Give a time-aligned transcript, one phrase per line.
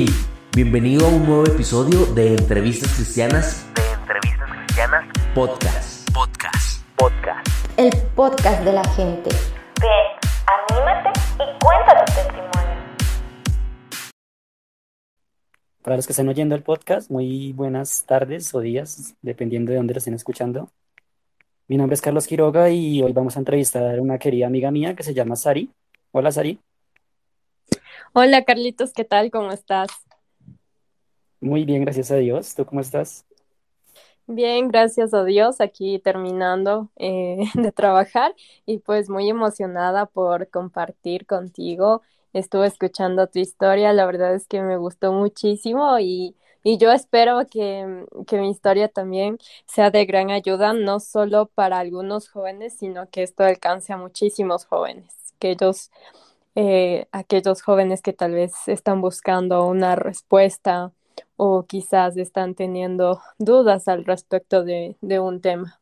[0.00, 0.06] Hey,
[0.54, 3.66] bienvenido a un nuevo episodio de Entrevistas Cristianas.
[3.74, 6.08] De Entrevistas Cristianas Podcast.
[6.14, 6.88] Podcast.
[6.96, 7.48] Podcast.
[7.76, 9.28] El podcast de la gente.
[9.80, 9.90] Ven,
[10.70, 12.76] anímate y cuenta tu testimonio.
[15.82, 19.94] Para los que estén oyendo el podcast, muy buenas tardes o días, dependiendo de dónde
[19.94, 20.70] lo estén escuchando.
[21.66, 24.94] Mi nombre es Carlos Quiroga y hoy vamos a entrevistar a una querida amiga mía
[24.94, 25.72] que se llama Sari.
[26.12, 26.60] Hola, Sari.
[28.12, 29.30] Hola Carlitos, ¿qué tal?
[29.30, 29.88] ¿Cómo estás?
[31.40, 32.54] Muy bien, gracias a Dios.
[32.54, 33.26] ¿Tú cómo estás?
[34.26, 38.34] Bien, gracias a Dios, aquí terminando eh, de trabajar
[38.66, 42.02] y pues muy emocionada por compartir contigo.
[42.34, 47.46] Estuve escuchando tu historia, la verdad es que me gustó muchísimo y, y yo espero
[47.50, 53.08] que, que mi historia también sea de gran ayuda, no solo para algunos jóvenes, sino
[53.10, 55.90] que esto alcance a muchísimos jóvenes, que ellos
[56.60, 60.90] eh, aquellos jóvenes que tal vez están buscando una respuesta
[61.36, 65.78] o quizás están teniendo dudas al respecto de, de un tema.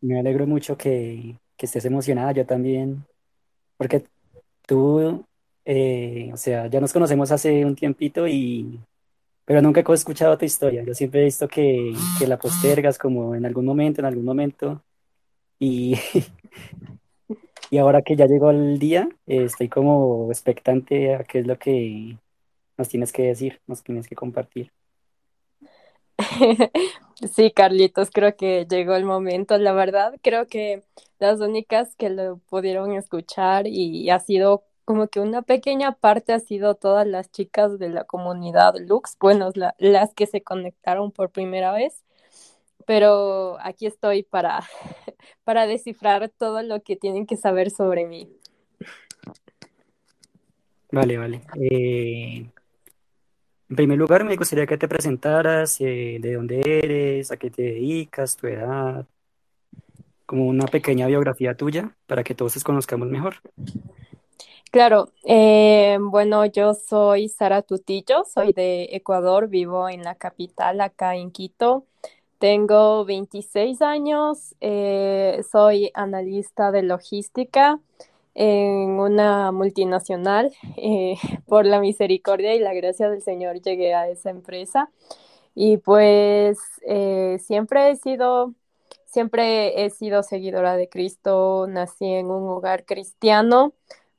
[0.00, 3.04] Me alegro mucho que, que estés emocionada, yo también,
[3.76, 4.04] porque
[4.66, 5.22] tú,
[5.66, 8.80] eh, o sea, ya nos conocemos hace un tiempito y,
[9.44, 10.82] pero nunca he escuchado tu historia.
[10.84, 14.82] Yo siempre he visto que, que la postergas como en algún momento, en algún momento,
[15.58, 15.98] y,
[17.70, 21.58] y ahora que ya llegó el día, eh, estoy como expectante a qué es lo
[21.58, 22.18] que
[22.78, 24.72] nos tienes que decir, nos tienes que compartir.
[27.34, 29.56] Sí, Carlitos, creo que llegó el momento.
[29.58, 30.82] La verdad, creo que
[31.18, 36.40] las únicas que lo pudieron escuchar y ha sido como que una pequeña parte ha
[36.40, 41.30] sido todas las chicas de la comunidad Lux, bueno, la- las que se conectaron por
[41.30, 42.04] primera vez,
[42.86, 44.60] pero aquí estoy para,
[45.44, 48.30] para descifrar todo lo que tienen que saber sobre mí.
[50.90, 51.42] Vale, vale.
[51.60, 52.46] Eh,
[53.68, 57.62] en primer lugar, me gustaría que te presentaras, eh, de dónde eres, a qué te
[57.62, 59.04] dedicas, tu edad,
[60.24, 63.36] como una pequeña biografía tuya para que todos te conozcamos mejor.
[64.70, 71.16] Claro, eh, bueno, yo soy Sara Tutillo, soy de Ecuador, vivo en la capital, acá
[71.16, 71.86] en Quito.
[72.38, 77.80] Tengo 26 años, eh, soy analista de logística
[78.34, 80.52] en una multinacional.
[80.76, 81.14] Eh,
[81.46, 84.90] por la misericordia y la gracia del Señor llegué a esa empresa
[85.54, 88.52] y pues eh, siempre he sido,
[89.06, 93.72] siempre he sido seguidora de Cristo, nací en un hogar cristiano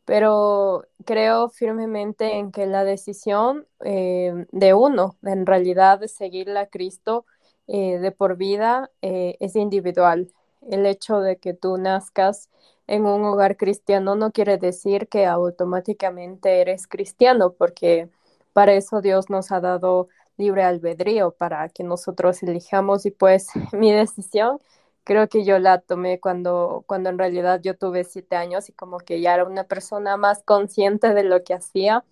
[0.05, 7.25] pero creo firmemente en que la decisión de uno, en realidad, de seguirle a Cristo
[7.67, 10.31] eh, de por vida, eh, es individual.
[10.69, 12.49] El hecho de que tú nazcas
[12.87, 18.09] en un hogar cristiano no quiere decir que automáticamente eres cristiano, porque
[18.53, 20.07] para eso Dios nos ha dado
[20.37, 24.59] libre albedrío, para que nosotros elijamos y pues mi decisión
[25.07, 28.97] Creo que yo la tomé cuando, cuando en realidad yo tuve siete años y como
[28.97, 32.03] que ya era una persona más consciente de lo que hacía.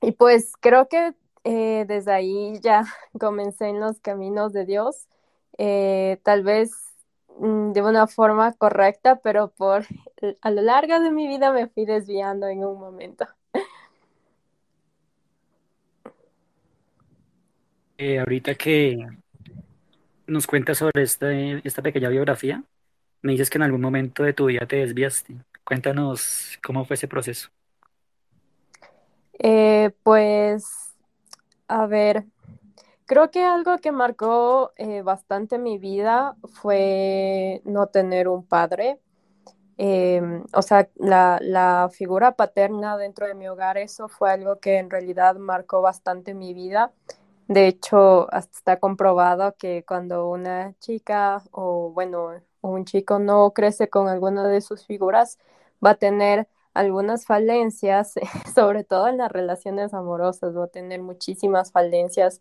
[0.00, 1.14] Y pues creo que
[1.48, 2.84] eh, desde ahí ya
[3.20, 5.06] comencé en los caminos de Dios,
[5.58, 6.72] eh, tal vez
[7.38, 9.84] mm, de una forma correcta, pero por
[10.42, 13.26] a lo largo de mi vida me fui desviando en un momento.
[17.98, 19.06] Eh, ahorita que
[20.26, 22.62] nos cuentas sobre esta, esta pequeña biografía,
[23.22, 25.36] me dices que en algún momento de tu vida te desviaste.
[25.64, 27.50] Cuéntanos cómo fue ese proceso.
[29.38, 30.85] Eh, pues,
[31.68, 32.26] a ver,
[33.06, 39.00] creo que algo que marcó eh, bastante mi vida fue no tener un padre.
[39.78, 40.22] Eh,
[40.54, 44.90] o sea, la, la figura paterna dentro de mi hogar, eso fue algo que en
[44.90, 46.92] realidad marcó bastante mi vida.
[47.48, 53.88] De hecho, hasta está comprobado que cuando una chica o, bueno, un chico no crece
[53.88, 55.38] con alguna de sus figuras,
[55.84, 58.14] va a tener algunas falencias,
[58.54, 62.40] sobre todo en las relaciones amorosas, va a tener muchísimas falencias.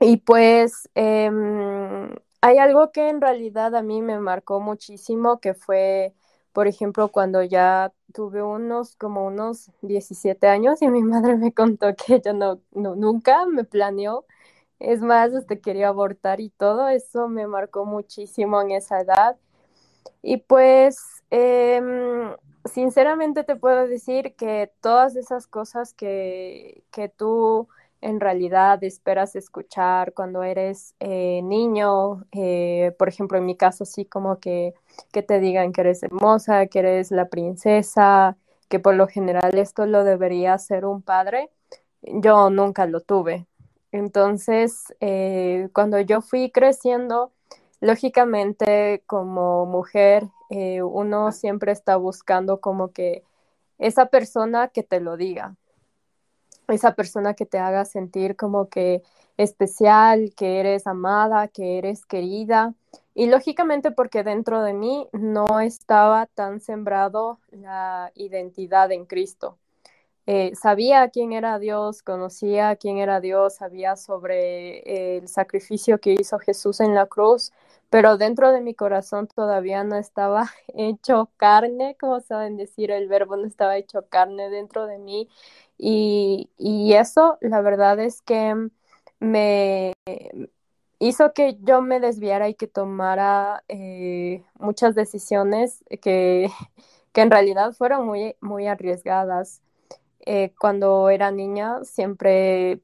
[0.00, 2.10] Y pues em,
[2.40, 6.14] hay algo que en realidad a mí me marcó muchísimo, que fue,
[6.52, 11.94] por ejemplo, cuando ya tuve unos, como unos 17 años y mi madre me contó
[11.96, 14.26] que ella no, no, nunca me planeó.
[14.78, 19.36] Es más, hasta quería abortar y todo, eso me marcó muchísimo en esa edad.
[20.22, 20.98] Y pues,
[21.30, 22.34] em,
[22.66, 27.68] sinceramente te puedo decir que todas esas cosas que, que tú
[28.00, 34.04] en realidad esperas escuchar cuando eres eh, niño, eh, por ejemplo, en mi caso, sí,
[34.04, 34.74] como que,
[35.12, 38.36] que te digan que eres hermosa, que eres la princesa,
[38.68, 41.50] que por lo general esto lo debería hacer un padre,
[42.02, 43.46] yo nunca lo tuve.
[43.92, 47.32] Entonces, eh, cuando yo fui creciendo,
[47.86, 53.22] lógicamente como mujer, eh, uno siempre está buscando como que
[53.78, 55.54] esa persona que te lo diga,
[56.68, 59.02] esa persona que te haga sentir como que
[59.36, 62.74] especial, que eres amada, que eres querida.
[63.14, 69.58] Y lógicamente porque dentro de mí no estaba tan sembrado la identidad en Cristo.
[70.26, 76.40] Eh, sabía quién era Dios, conocía quién era Dios, sabía sobre el sacrificio que hizo
[76.40, 77.52] Jesús en la cruz,
[77.90, 83.36] pero dentro de mi corazón todavía no estaba hecho carne, como saben decir, el verbo
[83.36, 85.28] no estaba hecho carne dentro de mí.
[85.78, 88.70] Y, y eso, la verdad es que
[89.20, 89.92] me
[90.98, 96.50] hizo que yo me desviara y que tomara eh, muchas decisiones que,
[97.12, 99.62] que, en realidad fueron muy, muy arriesgadas.
[100.20, 102.80] Eh, cuando era niña siempre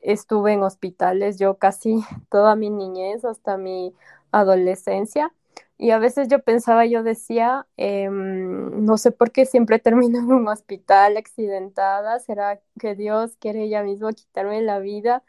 [0.00, 2.00] estuve en hospitales, yo casi
[2.30, 3.94] toda mi niñez hasta mi
[4.40, 5.32] adolescencia.
[5.78, 10.32] Y a veces yo pensaba, yo decía, em, no sé por qué siempre termino en
[10.32, 15.22] un hospital accidentada, ¿será que Dios quiere ella mismo quitarme la vida?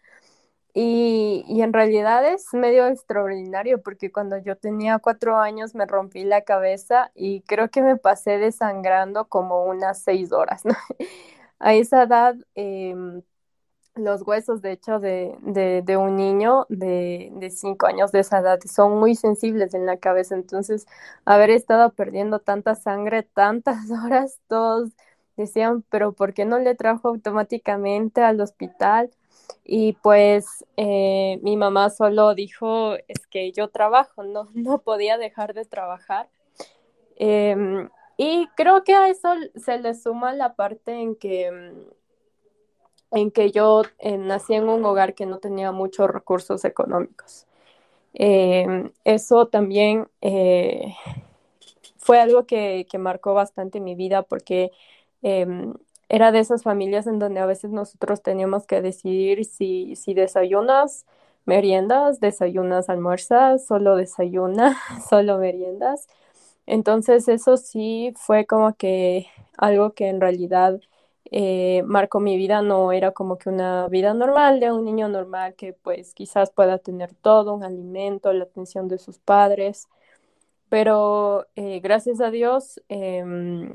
[0.74, 6.24] Y, y, en realidad es medio extraordinario porque cuando yo tenía cuatro años me rompí
[6.24, 10.64] la cabeza y creo que me pasé desangrando como unas seis horas.
[11.60, 12.96] A esa edad, eh,
[13.98, 18.60] los huesos, de hecho, de, de, un niño de, de, cinco años de esa edad
[18.66, 20.36] son muy sensibles en la cabeza.
[20.36, 20.88] Entonces,
[21.26, 24.92] haber estado perdiendo tanta sangre tantas horas, todos
[25.36, 29.12] decían, pero ¿por qué no le trajo automáticamente al hospital?
[29.64, 35.54] Y pues eh, mi mamá solo dijo, es que yo trabajo, no, no podía dejar
[35.54, 36.30] de trabajar.
[37.18, 41.74] Eh, y creo que a eso se le suma la parte en que,
[43.12, 47.48] en que yo eh, nací en un hogar que no tenía muchos recursos económicos.
[48.14, 50.96] Eh, eso también eh,
[51.98, 54.72] fue algo que, que, marcó bastante mi vida porque
[55.22, 55.74] em,
[56.10, 61.06] era de esas familias en donde a veces nosotros teníamos que decidir si, si desayunas,
[61.46, 64.78] meriendas, desayunas, almuerzas, solo desayunas,
[65.10, 66.08] solo meriendas.
[66.66, 69.28] Entonces eso sí fue como que
[69.58, 70.80] algo que en realidad
[71.32, 75.56] eh, marcó mi vida, no era como que una vida normal de un niño normal
[75.56, 79.88] que pues quizás pueda tener todo, un alimento, la atención de sus padres,
[80.70, 83.72] pero eh, gracias a Dios em,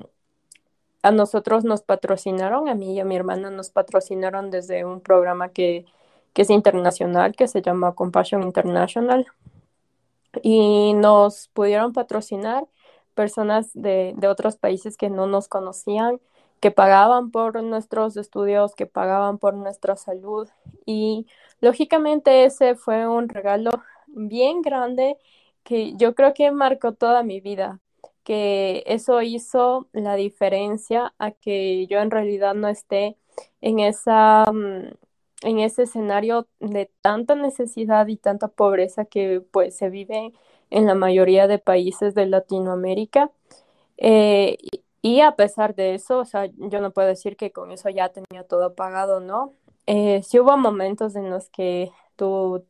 [1.03, 5.49] a nosotros nos patrocinaron, a mí y a mi hermana nos patrocinaron desde un programa
[5.51, 5.85] que,
[6.33, 9.27] que es internacional, que se llama Compassion International,
[10.43, 12.67] y nos pudieron patrocinar
[13.15, 16.21] personas de, de otros países que no nos conocían,
[16.63, 20.49] que pagaban por nuestros estudios, que pagaban por nuestra salud
[20.87, 21.27] y
[21.61, 23.73] lógicamente ese fue un regalo
[24.07, 25.19] bien grande
[25.65, 27.81] que yo creo que marcó toda mi vida,
[28.23, 33.17] que eso hizo la diferencia a que yo en realidad no esté
[33.61, 34.93] en esa mm,
[35.43, 40.33] en ese escenario de tanta necesidad y tanta pobreza que pues se vive
[40.71, 43.33] en la mayoría de países de Latinoamérica.
[43.99, 44.59] Eh,
[45.03, 48.11] y, a pesar de eso, o sea, yo no puedo decir que con eso ya
[48.11, 49.53] tenía todo pagado, ¿no?
[49.87, 52.65] Eh, sí hubo momentos en los que tu,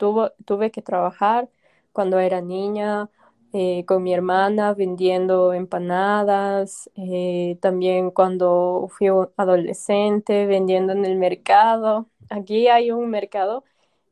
[0.44, 1.48] tuve que trabajar
[1.92, 3.10] cuando era niña,
[3.52, 12.06] eh, con mi hermana vendiendo empanadas, eh, también cuando fui adolescente vendiendo en el mercado.
[12.30, 13.64] Aquí hay un mercado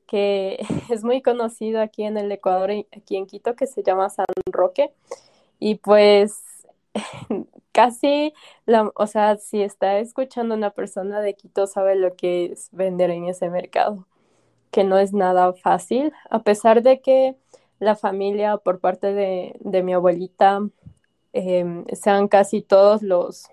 [0.06, 0.58] que
[0.90, 4.92] es muy conocido aquí en el Ecuador, aquí en Quito, que se llama San Roque.
[5.58, 6.42] Y pues
[7.72, 8.34] casi,
[8.66, 13.10] la, o sea, si está escuchando una persona de Quito, sabe lo que es vender
[13.10, 14.06] en ese mercado,
[14.70, 17.36] que no es nada fácil, a pesar de que
[17.80, 20.60] la familia por parte de, de mi abuelita
[21.32, 23.48] eh, sean casi todos los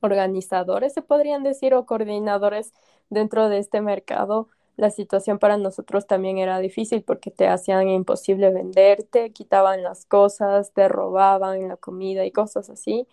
[0.00, 2.72] organizadores, se podrían decir, o coordinadores
[3.10, 4.48] dentro de este mercado
[4.78, 10.72] la situación para nosotros también era difícil porque te hacían imposible venderte, quitaban las cosas,
[10.72, 13.06] te robaban la comida y cosas así.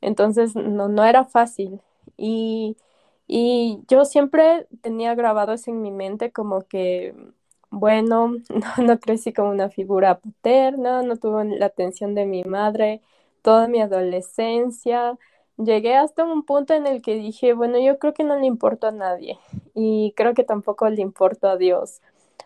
[0.00, 1.80] Entonces no, no era fácil.
[2.16, 2.76] Y,
[3.26, 7.14] y yo siempre tenía grabado eso en mi mente como que,
[7.70, 8.28] bueno,
[8.78, 13.02] no, no crecí como una figura paterna, no tuve la atención de mi madre
[13.42, 15.18] toda mi adolescencia
[15.56, 18.86] llegué hasta un punto en el que dije, bueno, yo creo que no le importo
[18.88, 19.38] a nadie
[19.74, 22.00] y creo que tampoco le importo a Dios.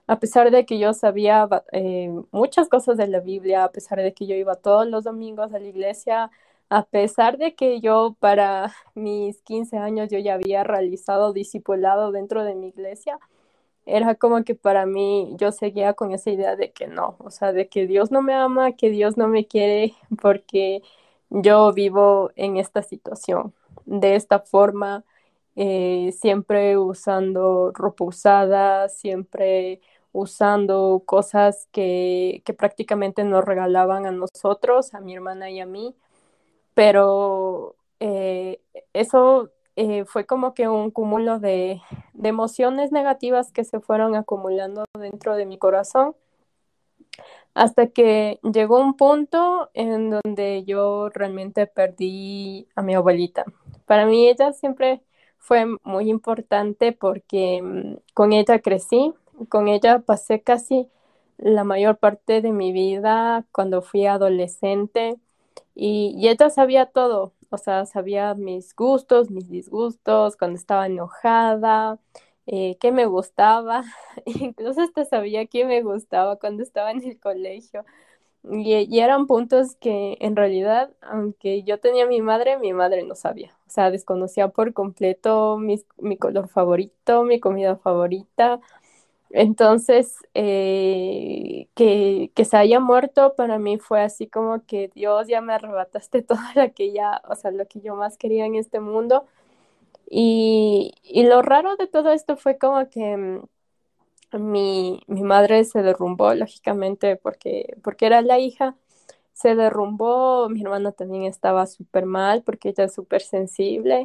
[0.07, 4.15] A pesar de que yo sabía eh, muchas cosas de la Biblia, a pesar de
[4.15, 6.31] que yo iba todos los domingos a la iglesia,
[6.71, 12.45] a pesar de que yo para mis 15 años yo ya había realizado discipulado dentro
[12.45, 13.19] de mi iglesia,
[13.87, 17.53] era como que para mí yo seguía con esa idea de que no, o sea,
[17.53, 20.83] de que Dios no me ama, que Dios no me quiere porque
[21.31, 23.55] yo vivo en esta situación,
[23.87, 25.05] de esta forma,
[25.57, 29.81] eh, siempre usando ropa usada, siempre
[30.13, 35.95] usando cosas que, que prácticamente nos regalaban a nosotros, a mi hermana y a mí,
[36.75, 38.61] pero eh,
[38.93, 41.81] eso eh, fue como que un cúmulo de,
[42.15, 46.15] de, emociones negativas que se fueron acumulando dentro de mi corazón
[47.59, 53.45] hasta que llegó un punto en donde yo realmente perdí a mi abuelita.
[53.87, 55.03] Para mí ella siempre
[55.39, 59.13] fue muy importante porque mm, con ella crecí,
[59.49, 60.89] con ella pasé casi
[61.37, 65.19] la mayor parte de mi vida cuando fui adolescente
[65.75, 71.99] y, y ella sabía todo, o sea, sabía mis gustos, mis disgustos, cuando estaba enojada,
[72.51, 73.85] eh, qué me gustaba,
[74.25, 77.85] incluso hasta sabía qué me gustaba cuando estaba en el colegio.
[78.51, 83.55] Y, eran puntos que en realidad, aunque yo tenía mi madre, mi madre no sabía.
[83.67, 85.79] O sea, desconocía por completo mi,
[86.17, 88.61] color favorito, mi comida favorita,
[89.31, 95.43] entonces, eh, que, que, se haya muerto para mí fue así como que Dios ya
[95.43, 98.81] me arrebataste todo lo que ya, o sea, lo que yo más quería en este
[98.81, 99.27] mundo.
[100.11, 103.43] Y, y lo raro de todo esto fue como que mm,
[104.39, 108.77] mi, mi madre se derrumbó, lógicamente, porque, porque era la hija,
[109.35, 114.05] se derrumbó, mi hermana también estaba súper mal porque ella es súper sensible.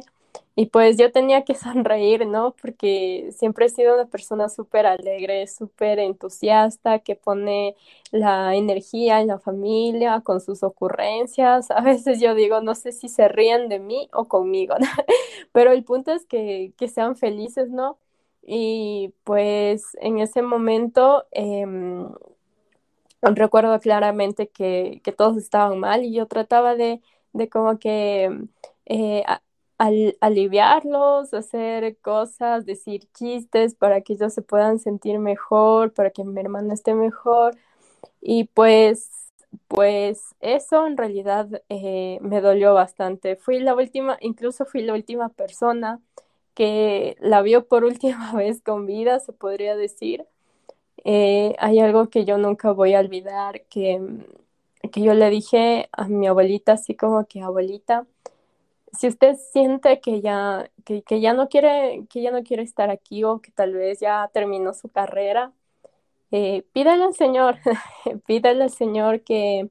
[0.56, 2.54] Y pues yo tenía que sonreír, ¿no?
[2.60, 7.76] Porque siempre he sido una persona súper alegre, súper entusiasta, que pone
[8.12, 11.70] la energía en la familia con sus ocurrencias.
[11.72, 14.86] A veces yo digo, no sé si se ríen de mí o conmigo, ¿no?
[15.52, 17.98] Pero el punto es que, que sean felices, ¿no?
[18.46, 21.66] Y pues en ese momento eh,
[23.22, 27.00] recuerdo claramente que, que, todos estaban mal y yo trataba de,
[27.32, 28.46] de como que...
[28.86, 29.24] Eh,
[29.78, 36.24] al, aliviarlos, hacer cosas, decir chistes para que ellos se puedan sentir mejor, para que
[36.24, 37.56] mi hermana esté mejor.
[38.20, 39.10] Y pues,
[39.68, 43.36] pues eso en realidad eh, me dolió bastante.
[43.36, 46.00] Fui la última, incluso fui la última persona
[46.54, 50.26] que la vio por última vez con vida, se podría decir.
[51.04, 54.00] Eh, hay algo que yo nunca voy a olvidar, que,
[54.92, 58.06] que yo le dije a mi abuelita, así como que abuelita,
[58.98, 63.24] si usted siente que ya, que, ya no quiere, que ya no quiere estar aquí
[63.24, 65.52] o que tal vez ya terminó su carrera,
[66.30, 67.58] eh, pídale al Señor,
[68.26, 69.70] pídale al Señor que,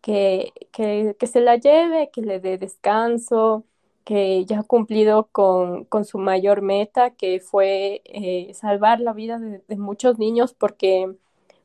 [0.00, 3.64] que, que, que, se la lleve, que le dé descanso,
[4.04, 9.38] que ya ha cumplido con, con su mayor meta, que fue eh, salvar la vida
[9.38, 11.14] de, de muchos niños, porque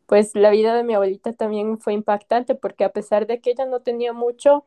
[0.07, 3.65] pues la vida de mi abuelita también fue impactante, porque a pesar de que ella
[3.65, 4.65] no tenía mucho,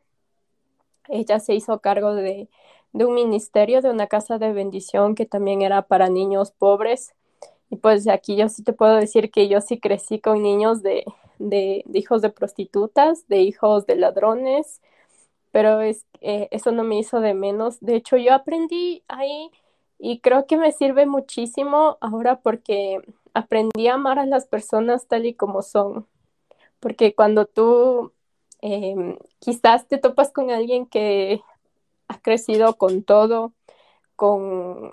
[1.09, 2.49] ella se hizo cargo de,
[2.93, 7.15] un ministerio, de una casa de bendición que también era para niños pobres.
[7.71, 11.05] Y pues aquí yo sí te puedo decir que yo sí crecí con niños de,
[11.39, 14.81] de, hijos de prostitutas, de hijos de ladrones,
[15.53, 17.81] pero eh, eso no me hizo de menos.
[17.81, 19.51] De hecho, yo aprendí ahí
[19.99, 23.01] y creo que me sirve muchísimo ahora porque
[23.35, 26.07] aprendí a amar a las personas tal y como son.
[26.81, 28.13] Porque cuando tú
[28.61, 31.41] Em, quizás te topas con alguien que
[32.09, 33.53] ha crecido con todo,
[34.17, 34.93] con,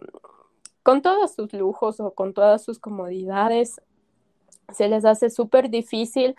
[0.83, 3.81] con todos sus lujos o con todas sus comodidades.
[4.73, 6.35] Se les hace súper difícil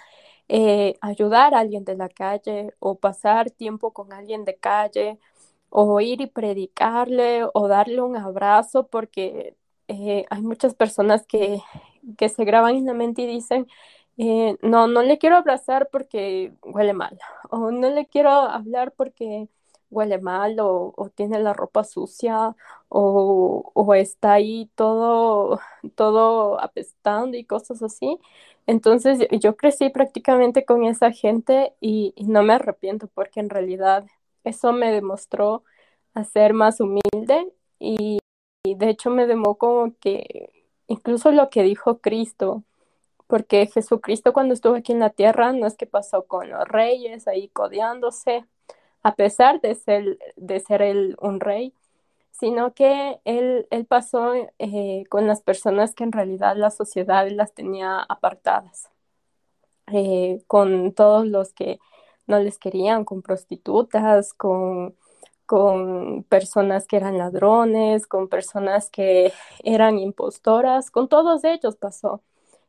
[0.48, 5.18] eh, ayudar a alguien de la calle o pasar tiempo con alguien de calle
[5.70, 9.56] o ir y predicarle o darle un abrazo porque
[9.88, 11.60] eh, hay muchas personas que,
[12.16, 13.66] que se graban en la mente y dicen,
[14.18, 17.18] eh, no, no le quiero abrazar porque huele mal,
[17.50, 19.48] o no le quiero hablar porque
[19.90, 22.54] huele mal, o, tiene la ropa sucia,
[22.88, 25.60] o, está ahí todo,
[25.94, 28.18] todo apestando y cosas así.
[28.66, 34.06] Entonces yo crecí prácticamente con esa gente y, no me arrepiento porque en realidad
[34.44, 35.64] eso me demostró
[36.14, 38.18] a ser más humilde y,
[38.64, 40.50] de hecho me demostró que
[40.88, 42.64] incluso lo que dijo Cristo
[43.26, 47.28] porque Jesucristo cuando estuvo aquí en la tierra no es que pasó con los reyes
[47.28, 48.44] ahí codeándose,
[49.02, 51.74] a pesar de ser, de ser él un rey,
[52.32, 57.52] sino que él, él pasó eh, con las personas que en realidad la sociedad las
[57.54, 58.90] tenía apartadas,
[59.92, 61.78] eh, con todos los que
[62.26, 64.96] no les querían, con prostitutas, con,
[65.46, 69.32] con personas que eran ladrones, con personas que
[69.64, 72.22] eran impostoras, con todos ellos pasó.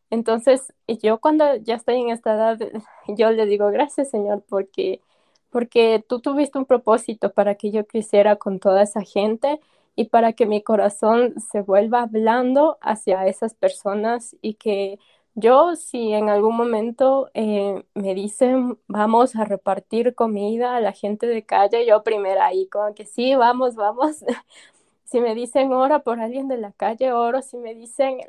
[0.10, 2.60] Entonces, yo cuando ya estoy en esta edad,
[3.08, 5.02] yo le digo, gracias Señor, porque,
[5.50, 9.60] porque tú tuviste un propósito para que yo creciera con toda esa gente
[9.96, 15.00] y para que mi corazón se vuelva blando hacia esas personas y que
[15.36, 21.28] yo, si en algún momento eh, me dicen vamos a repartir comida a la gente
[21.28, 24.24] de calle, yo primero ahí como que sí, vamos, vamos.
[25.08, 27.42] si me dicen ora por alguien de la calle, oro.
[27.42, 28.20] Si me dicen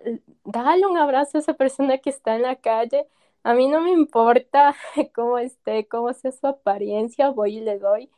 [0.44, 3.06] dale un abrazo a esa persona que está en la calle,
[3.42, 4.76] a mí no me importa
[5.14, 8.10] cómo esté, cómo sea su apariencia, voy y le doy.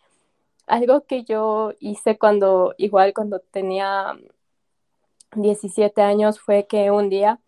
[0.66, 4.16] Algo que yo hice cuando, igual cuando tenía
[5.34, 7.40] 17 años, fue que un día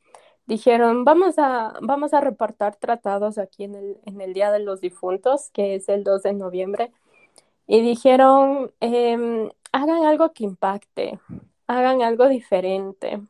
[0.46, 4.80] dijeron, vamos a, vamos a repartir tratados aquí en el, en el Día de los
[4.80, 6.92] Difuntos, que es el 2 de noviembre.
[7.66, 11.18] Y dijeron, em, hagan algo que impacte,
[11.66, 13.20] hagan algo diferente.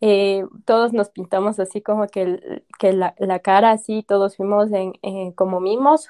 [0.00, 2.40] Eh, todos nos pintamos así como que,
[2.92, 6.08] la, cara así, todos fuimos en, como mimos.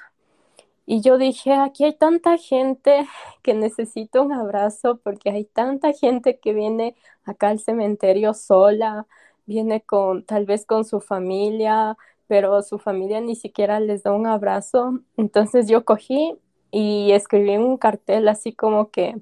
[0.85, 3.07] Y yo dije, aquí hay tanta gente
[3.41, 9.07] que necesita un abrazo porque hay tanta gente que viene acá al cementerio sola,
[9.47, 14.27] viene con tal vez con su familia, pero su familia ni siquiera les da un
[14.27, 14.99] abrazo.
[15.17, 16.35] Entonces yo cogí
[16.71, 19.15] y escribí un cartel así como que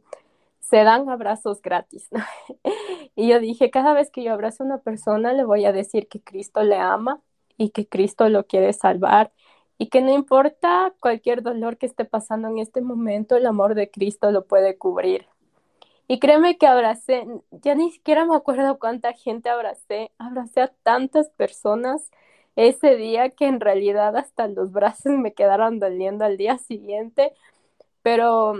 [0.63, 2.10] se dan abrazos gratis.
[3.15, 6.08] y yo dije, cada vez que yo abrazo a una persona le voy a decir
[6.08, 7.22] que Cristo le ama
[7.58, 9.32] y que Cristo lo quiere salvar
[9.77, 13.89] y que no importa cualquier dolor que esté pasando en este momento, el amor de
[13.91, 15.27] Cristo lo puede cubrir.
[16.08, 21.29] Y créeme que abracé, ya ni siquiera me acuerdo cuánta gente abracé, abracé a tantas
[21.29, 22.12] personas
[22.55, 27.34] ese día que en realidad hasta los brazos me quedaron doliendo al día siguiente,
[28.03, 28.55] pero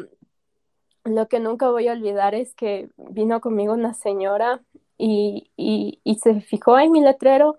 [1.06, 4.62] lo que nunca voy a olvidar es que vino conmigo una señora
[4.98, 7.58] y, y, se fijó en mi letrero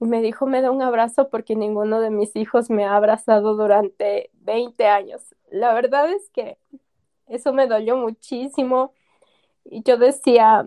[0.00, 3.54] y me dijo, me da un abrazo porque ninguno de mis hijos me ha abrazado
[3.56, 5.34] durante 20 años.
[5.50, 6.58] La verdad es que
[7.26, 8.92] eso me dolió muchísimo
[9.64, 10.64] y yo decía,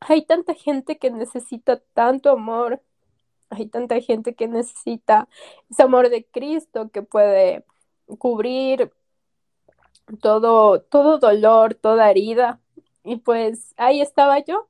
[0.00, 2.82] hay tanta gente que necesita tanto amor,
[3.50, 5.28] hay tanta gente que necesita
[5.70, 7.64] ese amor de Cristo que puede
[8.18, 8.92] cubrir
[10.20, 12.60] todo, todo dolor, toda herida.
[13.04, 14.68] Y pues ahí estaba yo,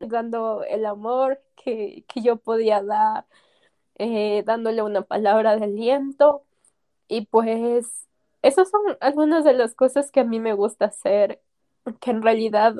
[0.00, 3.26] dando el amor que, que yo podía dar,
[3.96, 6.44] eh, dándole una palabra de aliento.
[7.08, 8.08] Y pues
[8.42, 11.40] esas son algunas de las cosas que a mí me gusta hacer
[12.00, 12.74] que en realidad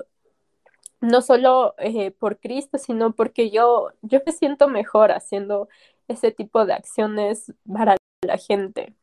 [1.00, 5.68] no solo eh, por Cristo, sino porque yo, yo me siento mejor haciendo
[6.08, 8.94] ese tipo de acciones para la gente.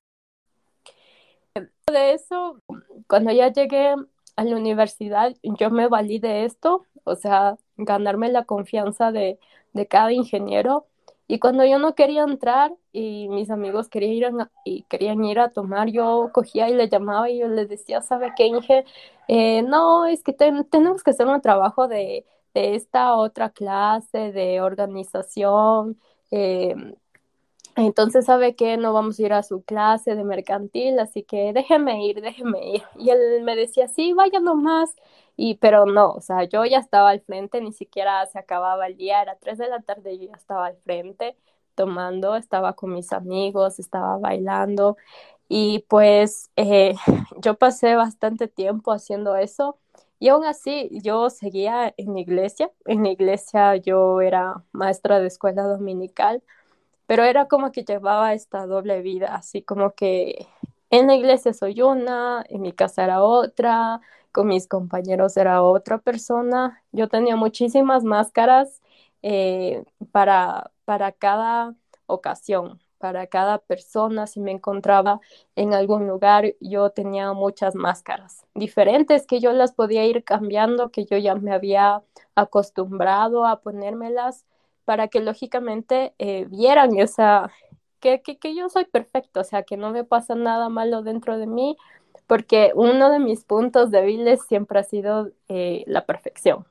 [1.91, 2.62] De eso,
[3.08, 3.95] cuando ya llegué
[4.36, 9.39] a la universidad, yo me valí de esto, o sea, ganarme la confianza de,
[9.89, 10.88] cada ingeniero
[11.28, 15.39] y cuando yo no quería entrar y mis amigos querían ir a, y querían ir
[15.39, 18.84] a tomar, yo cogía y le llamaba y yo les decía, ¿sabe qué, Inge?
[19.28, 24.62] Eh, no, es que tenemos que hacer un trabajo de, de, esta otra clase de
[24.62, 26.00] organización.
[26.32, 26.76] Eh,
[27.77, 28.77] entonces, ¿sabe qué?
[28.77, 32.83] No vamos a ir a su clase de mercantil, así que déjeme ir, déjeme ir.
[32.97, 34.95] Y él me decía, sí, vaya nomás.
[35.35, 38.97] Y, pero no, o sea, yo ya estaba al frente, ni siquiera se acababa el
[38.97, 41.37] día, era 3 de la tarde, y ya estaba al frente
[41.75, 44.97] tomando, estaba con mis amigos, estaba bailando
[45.49, 46.95] y pues eh,
[47.41, 49.77] yo pasé bastante tiempo haciendo eso
[50.19, 56.43] y aún así yo seguía en iglesia, en iglesia yo era maestra de escuela dominical,
[57.07, 60.47] pero era como que llevaba esta doble vida, así como que
[60.89, 65.97] en la iglesia soy una, en mi casa era otra, con mis compañeros era otra
[65.97, 66.83] persona.
[66.91, 68.81] Yo tenía muchísimas máscaras
[69.21, 74.27] eh, para, para cada ocasión, para cada persona.
[74.27, 75.19] Si me encontraba
[75.55, 81.05] en algún lugar, yo tenía muchas máscaras diferentes que yo las podía ir cambiando, que
[81.05, 82.03] yo ya me había
[82.35, 84.45] acostumbrado a ponérmelas
[84.88, 87.52] para que lógicamente eh, vieran esa,
[88.00, 91.38] que, que, que yo soy perfecto, o sea, que no me pasa nada malo dentro
[91.38, 91.76] de mí,
[92.26, 96.65] porque uno de mis puntos débiles siempre ha sido eh, la perfección.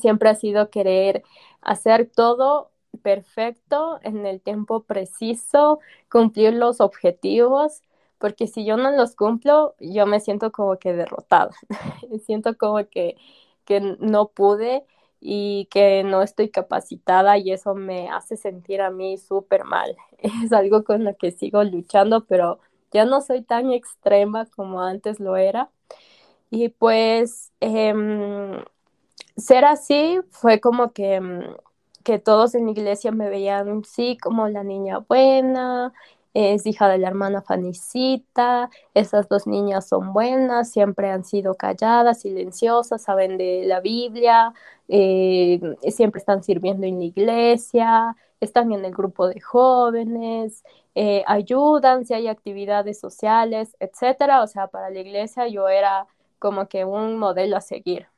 [0.00, 1.24] Siempre ha sido querer
[1.60, 2.70] hacer todo
[3.02, 7.82] perfecto en el tiempo preciso, cumplir los objetivos,
[8.18, 11.50] porque si yo no los cumplo, yo me siento como que derrotada,
[12.26, 13.16] siento como que,
[13.64, 14.84] que no pude
[15.20, 19.96] y que no estoy capacitada y eso me hace sentir a mí súper mal.
[20.44, 22.58] Es algo con lo que sigo luchando, pero
[22.92, 25.70] ya no soy tan extrema como antes lo era.
[26.50, 28.62] Y pues em,
[29.36, 31.42] ser así fue como que, em,
[32.04, 35.92] que todos en la iglesia me veían, sí, como la niña buena,
[36.36, 42.20] es hija de la hermana Fanicita, esas dos niñas son buenas, siempre han sido calladas,
[42.20, 44.52] silenciosas, saben de la Biblia,
[44.88, 45.58] eh,
[45.90, 50.62] siempre están sirviendo en la iglesia, están en el grupo de jóvenes,
[50.94, 54.42] eh, ayudan si hay actividades sociales, etcétera.
[54.42, 56.06] O sea, para la iglesia yo era
[56.38, 58.08] como que un modelo a seguir.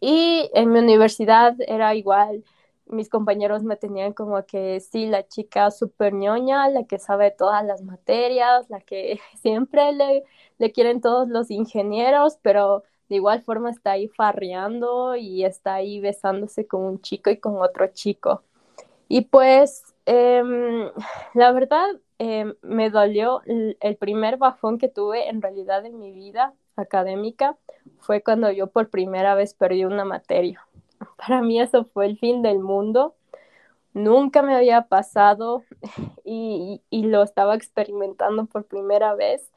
[0.00, 2.42] Y en mi universidad era igual
[2.86, 7.64] mis compañeros me tenían como que sí, la chica súper ñoña, la que sabe todas
[7.64, 10.24] las materias, la que siempre le,
[10.58, 16.00] le quieren todos los ingenieros, pero de igual forma está ahí farreando y está ahí
[16.00, 18.42] besándose con un chico y con otro chico.
[19.08, 20.90] Y pues em,
[21.34, 21.86] la verdad
[22.18, 27.56] em, me dolió el, el primer bajón que tuve en realidad en mi vida académica
[27.98, 30.66] fue cuando yo por primera vez perdí una materia.
[31.16, 33.14] Para mí eso fue el fin del mundo.
[33.94, 35.64] Nunca me había pasado
[36.24, 39.50] y, lo estaba experimentando por primera vez.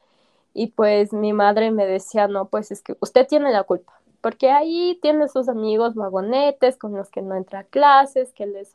[0.54, 4.50] Y pues mi madre me decía, no, pues es que usted tiene la culpa, porque
[4.50, 8.72] ahí tiene sus amigos vagonetes con los que no entra a clases, que les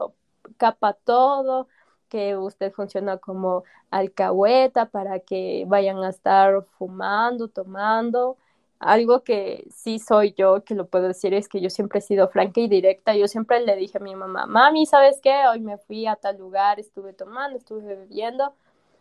[0.58, 1.68] capa todo,
[2.10, 8.38] que usted funciona como alcahueta para que vayan a estar fumando, tomando
[8.80, 12.28] algo que sí soy yo, que lo puedo decir, es que yo siempre he sido
[12.30, 13.16] franca y directa.
[13.16, 15.34] Yo siempre le dije a mi mamá, mami, ¿sabes qué?
[15.50, 18.54] Hoy me fui a tal lugar, estuve tomando, estuve bebiendo.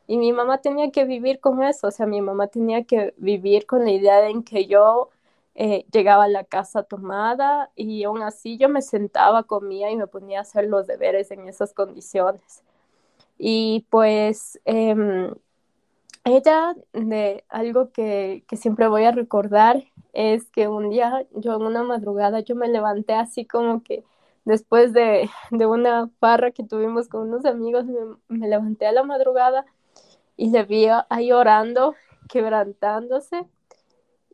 [0.06, 3.66] Y mi mamá tenía que vivir con eso, o sea, mi mamá tenía que vivir
[3.66, 5.10] con la idea de en que yo
[5.54, 10.06] eh, llegaba a la casa tomada y aún así yo me sentaba, comía y me
[10.06, 12.62] ponía a hacer los deberes en esas condiciones.
[13.38, 15.34] Y pues em,
[16.24, 21.82] ella, de algo que, siempre voy a recordar, es que un día, yo en una
[21.82, 24.04] madrugada, yo me levanté así como que
[24.44, 27.84] después de, una farra que tuvimos con unos amigos,
[28.28, 29.66] me, levanté a la madrugada
[30.36, 31.94] y le vi ahí orando,
[32.28, 33.46] quebrantándose.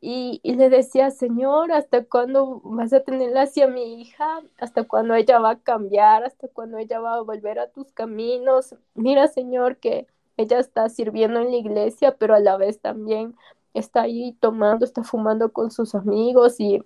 [0.03, 4.41] Y, y, le decía, Señor, ¿hasta cuándo vas a tenerla hacia mi hija?
[4.59, 6.25] ¿Hasta cuándo ella va a cambiar?
[6.25, 8.75] ¿Hasta cuándo ella va a volver a tus caminos?
[8.95, 10.07] Mira, Señor, que
[10.41, 13.37] ella está sirviendo en la iglesia, pero a la vez también
[13.75, 16.83] está ahí tomando, está fumando con sus amigos y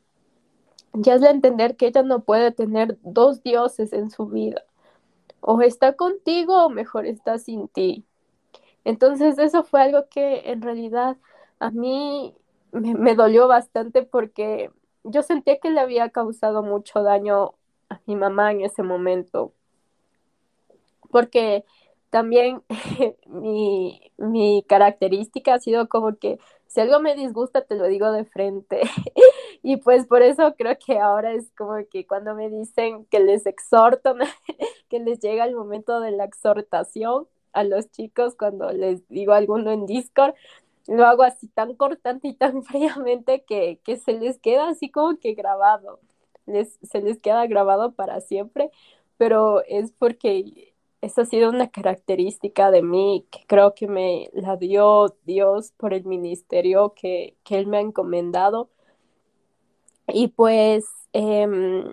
[0.92, 4.62] ya es de entender que ella no puede tener dos dioses en su vida.
[5.40, 8.04] O está contigo o mejor está sin ti.
[8.84, 11.16] Entonces eso fue algo que en realidad
[11.58, 12.34] a mí
[12.72, 14.70] me dolió bastante porque
[15.04, 17.54] yo sentía que le había causado mucho daño
[17.88, 19.52] a mi mamá en ese momento.
[21.10, 21.64] Porque
[22.14, 22.62] también
[23.26, 28.24] mi, mi, característica ha sido como que si algo me disgusta te lo digo de
[28.24, 28.82] frente.
[29.64, 33.46] y pues por eso creo que ahora es como que cuando me dicen que les
[33.46, 34.14] exhorto,
[34.88, 39.72] que les llega el momento de la exhortación a los chicos cuando les digo alguno
[39.72, 40.34] en Discord,
[40.86, 45.18] lo hago así tan cortante y tan fríamente que, que se les queda así como
[45.18, 45.98] que grabado.
[46.46, 48.70] Les, se les queda grabado para siempre,
[49.16, 50.73] pero es porque
[51.04, 55.94] esa ha sido una característica de mí que creo que me la dio Dios por
[55.94, 58.70] el ministerio que, Él me ha encomendado.
[60.08, 61.84] Y pues em,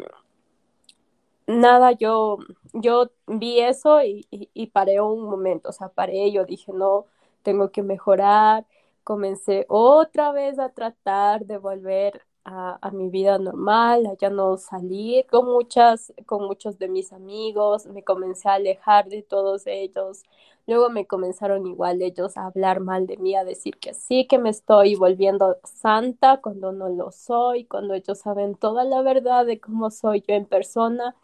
[1.47, 2.39] nada, yo,
[2.73, 7.05] yo vi eso y, y, paré un momento, o sea, paré, yo dije, no,
[7.43, 8.65] tengo que mejorar.
[9.03, 15.25] Comencé otra vez a tratar de volver a, mi vida normal, a ya no salir
[15.27, 20.23] con muchas, con muchos de mis amigos, me comencé a alejar de todos ellos.
[20.67, 24.37] Luego me comenzaron igual ellos a hablar mal de mí, a decir que sí, que
[24.39, 29.59] me estoy volviendo santa cuando no lo soy, cuando ellos saben toda la verdad de
[29.59, 31.15] cómo soy yo en persona.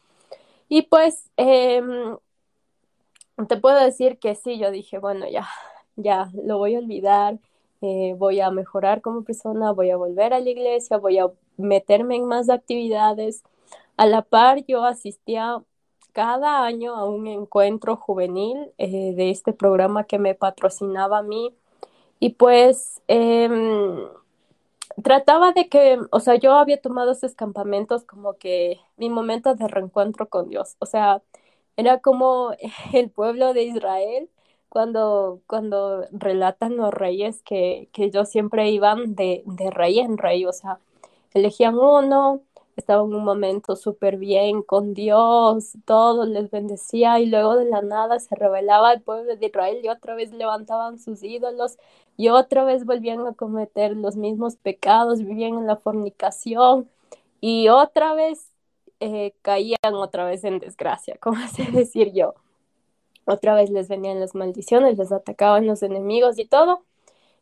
[0.69, 2.17] Y pues em,
[3.47, 5.47] te puedo decir que sí, yo dije, bueno, ya,
[5.95, 7.39] ya, lo voy a olvidar
[7.81, 12.15] eh, voy a mejorar como persona, voy a volver a la iglesia, voy a meterme
[12.15, 13.43] en más actividades.
[13.97, 15.63] A la par, yo asistía
[16.13, 21.53] cada año a un encuentro juvenil eh, de este programa que me patrocinaba a mí
[22.19, 23.99] y pues em,
[25.03, 29.67] trataba de que, o sea, yo había tomado esos campamentos como que mi momento de
[29.67, 31.21] reencuentro con Dios, o sea,
[31.77, 32.51] era como
[32.93, 34.29] el pueblo de Israel
[34.69, 40.45] cuando, cuando relatan los reyes que, que ellos siempre iban de, de rey en rey,
[40.45, 40.79] o sea,
[41.33, 42.41] elegían uno,
[42.75, 47.81] estaba en un momento súper bien con Dios, todo les bendecía y luego de la
[47.81, 51.77] nada se revelaba el pueblo de Israel y otra vez levantaban sus ídolos
[52.17, 56.89] y otra vez volvían a cometer los mismos pecados, vivían en la fornicación
[57.41, 58.51] y otra vez
[58.99, 62.35] eh, caían otra vez en desgracia, como así decir yo.
[63.27, 66.83] Otra vez les venían las maldiciones, les atacaban los enemigos y todo.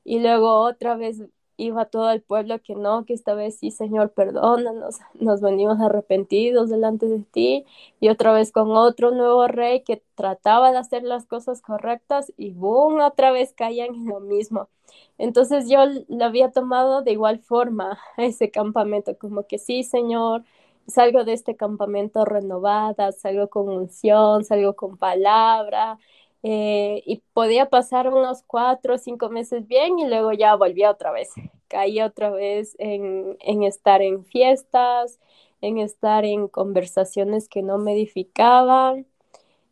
[0.04, 1.22] Y luego otra vez
[1.58, 6.70] iba todo el pueblo que no, que esta vez sí, Señor, perdónanos, nos venimos arrepentidos
[6.70, 7.66] delante de ti,
[8.00, 12.52] y otra vez con otro nuevo rey que trataba de hacer las cosas correctas y
[12.52, 14.70] boom, otra vez caían en lo mismo.
[15.18, 20.44] Entonces yo lo había tomado de igual forma ese campamento, como que sí, Señor,
[20.88, 25.98] salgo de este campamento renovada, salgo con unción, salgo con palabra,
[26.44, 31.12] eh, y podía pasar unos cuatro o cinco meses bien y luego ya volvía otra
[31.12, 31.30] vez.
[31.68, 35.20] Caía otra vez en, en estar en fiestas,
[35.62, 39.08] en estar en conversaciones que no me edificaban.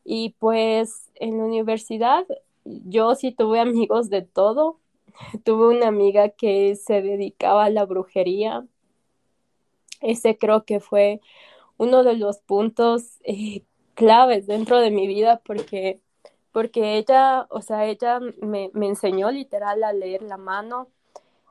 [0.06, 2.26] Y pues en la universidad
[2.66, 4.80] yo sí tuve amigos de todo.
[5.44, 8.66] Tuve una amiga que se dedicaba a la brujería.
[10.04, 11.22] Ese creo que fue
[11.78, 13.64] uno de los puntos eh,
[13.96, 16.02] claves dentro de mi vida porque
[16.54, 20.88] porque ella, o sea, ella me, enseñó literal a leer la mano.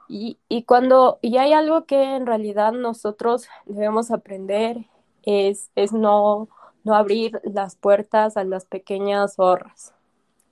[0.08, 4.86] Y, y, cuando, y hay algo que en realidad nosotros debemos aprender,
[5.24, 6.48] es, es no,
[6.84, 9.92] no abrir las puertas a las pequeñas zorras.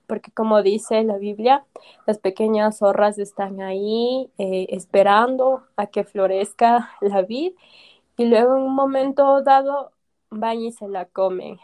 [0.05, 1.65] Porque como dice la Biblia,
[2.05, 7.53] las pequeñas zorras están ahí eh, esperando a que florezca la vid
[8.17, 9.91] y luego en un momento dado
[10.29, 11.59] van y se la comen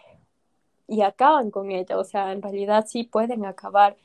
[0.87, 3.97] y acaban con ella, o sea, en realidad sí pueden acabar.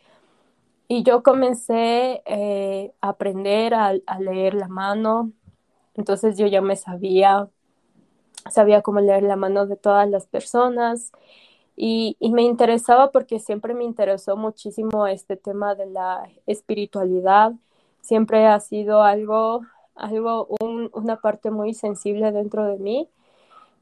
[0.88, 5.32] Y yo comencé eh, a aprender a, leer la mano,
[5.94, 7.48] entonces yo ya me sabía,
[8.50, 11.12] sabía cómo leer la mano de todas las personas
[11.76, 17.52] y, y me interesaba porque siempre me interesó muchísimo este tema de la espiritualidad,
[18.02, 19.62] siempre ha sido algo,
[19.94, 20.48] algo
[20.92, 23.08] una parte muy sensible dentro de mí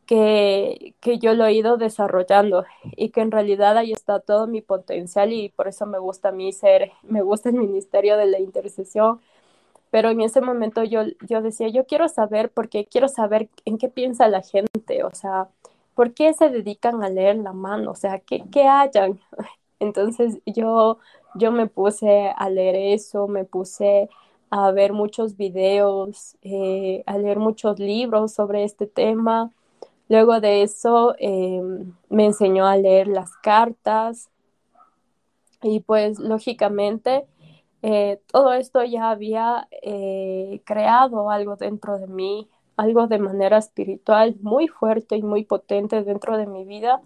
[0.07, 2.64] que, que, yo lo he ido desarrollando
[2.96, 6.33] y que en realidad ahí está todo mi potencial y por eso me gusta a
[6.33, 9.20] mí ser, me gusta el ministerio de la intercesión.
[9.90, 13.88] Pero en ese momento yo, yo decía, yo quiero saber, porque quiero saber en qué
[13.88, 15.49] piensa la gente, o sea,
[15.94, 17.92] ¿por qué se dedican a leer la mano?
[17.92, 19.20] O sea, ¿qué, qué hayan?
[19.81, 20.99] Entonces yo,
[21.37, 24.09] yo me puse a leer eso, me puse
[24.51, 29.53] a ver muchos videos, eh, a leer muchos libros sobre este tema.
[30.09, 34.29] Luego de eso em, me enseñó a leer las cartas.
[35.63, 37.27] Y pues lógicamente
[37.83, 44.37] eh, todo esto ya había eh, creado algo dentro de mí, algo de manera espiritual
[44.43, 47.03] muy fuerte y muy potente dentro de mi vida,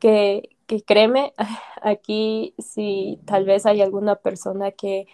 [0.00, 1.34] que, que créeme,
[1.82, 5.06] aquí si tal vez hay alguna persona que,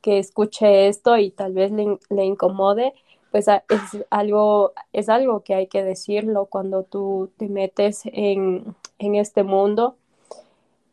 [0.00, 2.94] que escuche esto y tal vez le, incomode,
[3.30, 9.42] pues es algo, es algo que hay que decirlo cuando tú te metes en, este
[9.44, 9.96] mundo.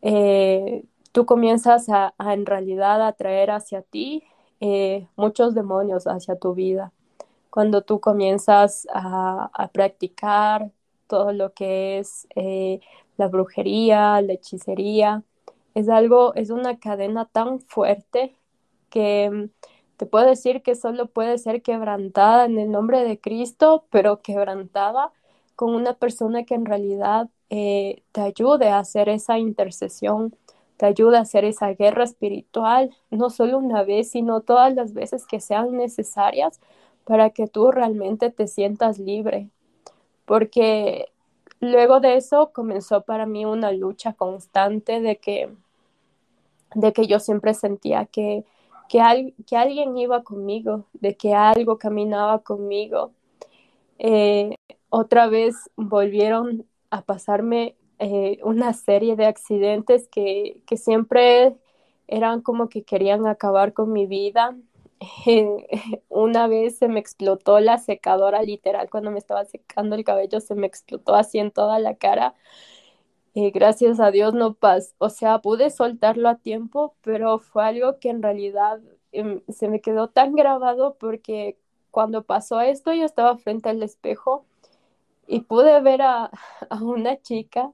[0.02, 4.24] Eh, tú comienzas a, en realidad a traer hacia ti
[4.60, 6.92] eh, muchos demonios hacia tu vida.
[7.50, 10.72] Cuando tú comienzas a, practicar
[11.08, 12.82] todo lo que es eh,
[13.18, 15.24] la brujería, la hechicería,
[15.74, 18.36] es algo, es una cadena tan fuerte
[18.90, 19.50] que
[19.98, 25.12] te puedo decir que solo puede ser quebrantada en el nombre de Cristo, pero quebrantada
[25.56, 30.36] con una persona que en realidad eh, te ayude a hacer esa intercesión,
[30.78, 35.26] te ayude a hacer esa guerra espiritual, no solo una vez, sino todas las veces
[35.26, 36.60] que sean necesarias
[37.06, 39.50] para que tú realmente te sientas libre.
[40.26, 41.08] Porque
[41.60, 45.50] luego de eso comenzó para mí una lucha constante de que,
[46.76, 48.46] de que yo siempre sentía que
[48.88, 53.14] que, alguien iba conmigo, de que algo caminaba conmigo.
[54.00, 54.56] Eh,
[54.90, 61.56] otra vez volvieron a pasarme eh, una serie de accidentes que, siempre
[62.08, 64.56] eran como que querían acabar con mi vida.
[66.10, 70.56] una vez se me explotó la secadora, literal, cuando me estaba secando el cabello, se
[70.56, 72.36] me explotó así en toda la cara.
[73.40, 78.00] Eh, gracias a Dios no pasó, o sea, pude soltarlo a tiempo, pero fue algo
[78.00, 81.56] que en realidad em, se me quedó tan grabado porque
[81.92, 84.44] cuando pasó esto yo estaba frente al espejo
[85.28, 86.32] y pude ver a,
[86.82, 87.72] una chica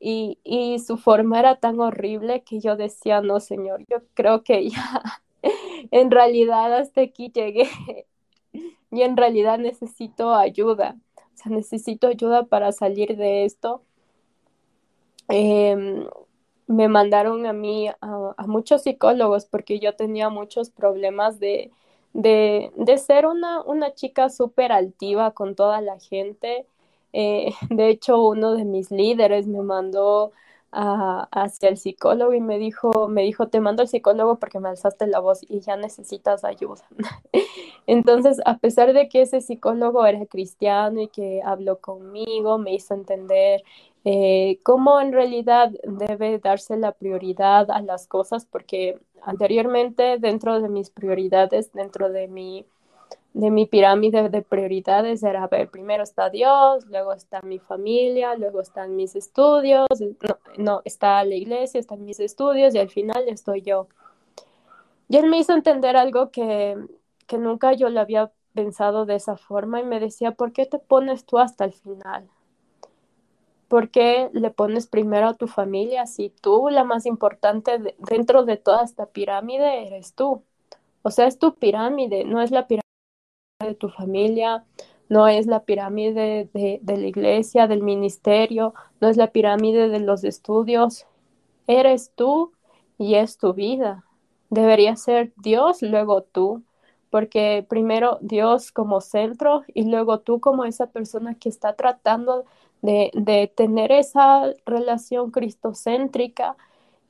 [0.00, 4.70] y, y, su forma era tan horrible que yo decía, no, señor, yo creo que
[4.70, 5.02] ya
[5.90, 7.68] en realidad hasta aquí llegué
[8.90, 10.96] y en realidad necesito ayuda.
[11.16, 13.82] o sea, necesito ayuda para salir de esto.
[15.28, 16.06] Em,
[16.66, 21.70] me mandaron a mí a, muchos psicólogos porque yo tenía muchos problemas de,
[22.12, 26.66] de, de ser una, una chica súper altiva con toda la gente.
[27.12, 30.32] Eh, de hecho, uno de mis líderes me mandó
[30.72, 34.70] a, hacia el psicólogo y me dijo, me dijo, te mando al psicólogo porque me
[34.70, 36.82] alzaste la voz y ya necesitas ayuda.
[37.86, 42.94] Entonces, a pesar de que ese psicólogo era cristiano y que habló conmigo, me hizo
[42.94, 43.62] entender
[44.04, 50.68] eh, cómo en realidad debe darse la prioridad a las cosas, porque anteriormente dentro de
[50.68, 52.66] mis prioridades, dentro de mi,
[53.32, 58.60] de mi pirámide de prioridades era, a primero está Dios, luego está mi familia, luego
[58.60, 63.62] están mis estudios, no, no, está la iglesia, están mis estudios y al final estoy
[63.62, 63.86] yo.
[65.08, 66.76] Y él me hizo entender algo que,
[67.26, 70.78] que nunca yo lo había pensado de esa forma y me decía, ¿por qué te
[70.78, 72.28] pones tú hasta el final?
[73.72, 78.44] ¿Por qué le pones primero a tu familia si tú la más importante de, dentro
[78.44, 80.42] de toda esta pirámide eres tú?
[81.00, 82.82] O sea, es tu pirámide, no es la pirámide
[83.60, 84.66] de tu familia,
[85.08, 90.00] no es la pirámide de, de, la iglesia, del ministerio, no es la pirámide de
[90.00, 91.06] los estudios.
[91.66, 92.52] Eres tú
[92.98, 94.04] y es tu vida.
[94.50, 96.62] Debería ser Dios, luego tú,
[97.08, 102.44] porque primero Dios como centro y luego tú como esa persona que está tratando
[102.82, 106.56] de, de tener esa relación cristocéntrica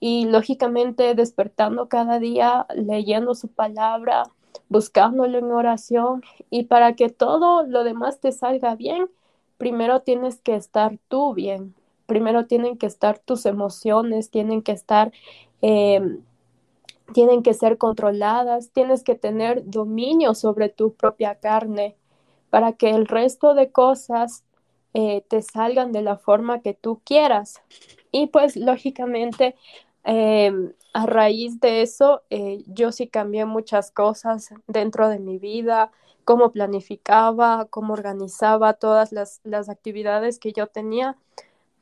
[0.01, 4.25] y lógicamente despertando cada día, leyendo su palabra,
[4.69, 6.23] buscándolo en oración.
[6.51, 9.09] Y para que todo lo demás te salga bien,
[9.59, 11.75] primero tienes que estar tú bien,
[12.07, 15.13] primero tienen que estar tus emociones, tienen que estar,
[15.63, 16.19] eh,
[17.15, 21.95] tienen que ser controladas, tienes que tener dominio sobre tu propia carne
[22.51, 24.43] para que el resto de cosas
[24.95, 27.63] eh, te salgan de la forma que tú quieras.
[28.11, 29.57] Y pues lógicamente
[30.05, 30.53] eh,
[30.93, 35.91] a raíz de eso eh, yo sí cambié muchas cosas dentro de mi vida,
[36.25, 41.17] cómo planificaba, cómo organizaba todas las, las actividades que yo tenía.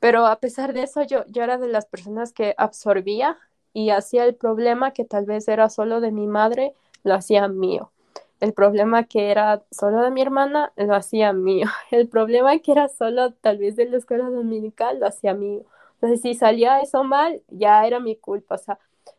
[0.01, 3.39] Pero a pesar de eso, yo, yo era de las personas que absorbía
[3.75, 7.93] y hacía el problema que tal vez era solo de mi madre, lo hacía mío.
[8.41, 11.67] El problema que era solo de mi hermana, lo hacía mío.
[11.91, 15.65] El problema que era solo tal vez de la escuela dominical, lo hacía mío.
[15.95, 18.55] Entonces, si salía eso mal, ya era mi culpa.
[18.55, 18.79] O sea,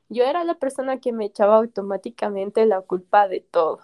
[0.09, 3.79] yo era la persona que me echaba automáticamente la culpa de todo.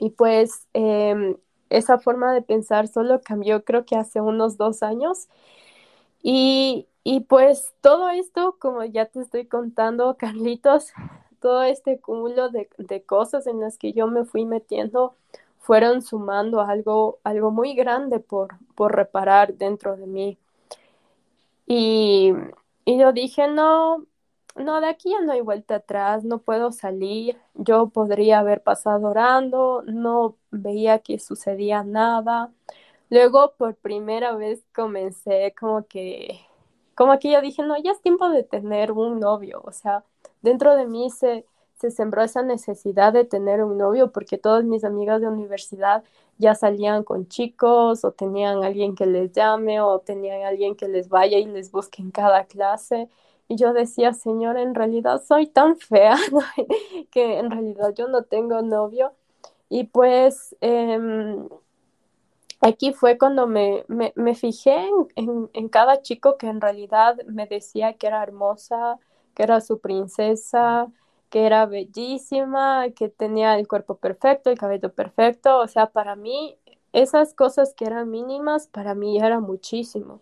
[0.00, 1.36] Y pues eh,
[1.70, 5.28] esa forma de pensar solo cambió creo que hace unos dos años.
[6.22, 10.92] Y, y pues todo esto, como ya te estoy contando, Carlitos,
[11.42, 15.16] todo este cúmulo de, de, cosas en las que yo me fui metiendo
[15.58, 20.38] fueron sumando algo, algo muy grande por, por reparar dentro de mí.
[21.66, 22.32] Y,
[22.84, 24.06] y yo dije, no,
[24.56, 29.08] no, de aquí ya no hay vuelta atrás, no puedo salir, yo podría haber pasado
[29.08, 32.52] orando, no veía que sucedía nada.
[33.10, 36.40] Luego por primera vez comencé como que,
[36.94, 40.04] como que yo dije, no, ya es tiempo de tener un novio, o sea,
[40.42, 44.84] dentro de mí se, se sembró esa necesidad de tener un novio porque todas mis
[44.84, 46.04] amigas de universidad
[46.38, 51.08] ya salían con chicos o tenían alguien que les llame o tenían alguien que les
[51.08, 53.08] vaya y les busque en cada clase.
[53.48, 56.16] Y yo decía, Señor, en realidad soy tan fea
[57.10, 59.12] que en realidad yo no tengo novio.
[59.68, 60.98] Y pues eh,
[62.60, 67.46] aquí fue cuando me, me, me fijé en, en cada chico que en realidad me
[67.46, 68.98] decía que era hermosa,
[69.34, 70.88] que era su princesa,
[71.30, 75.58] que era bellísima, que tenía el cuerpo perfecto, el cabello perfecto.
[75.60, 76.56] O sea, para mí,
[76.92, 80.20] esas cosas que eran mínimas, para mí era muchísimo.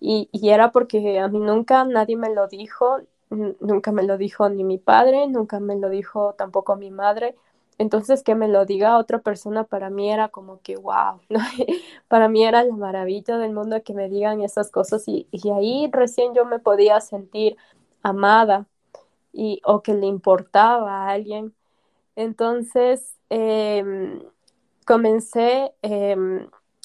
[0.00, 2.98] Y, y era porque a mí nunca nadie me lo dijo,
[3.30, 7.34] nunca me lo dijo ni mi padre, nunca me lo dijo tampoco mi madre.
[7.78, 11.20] Entonces, que me lo diga otra persona para mí era como que, wow,
[12.08, 15.88] para mí era la maravilla del mundo que me digan esas cosas y, y ahí
[15.92, 17.56] recién yo me podía sentir
[18.02, 18.66] amada
[19.32, 21.54] y, o que le importaba a alguien.
[22.16, 23.84] Entonces, eh,
[24.86, 26.16] comencé eh,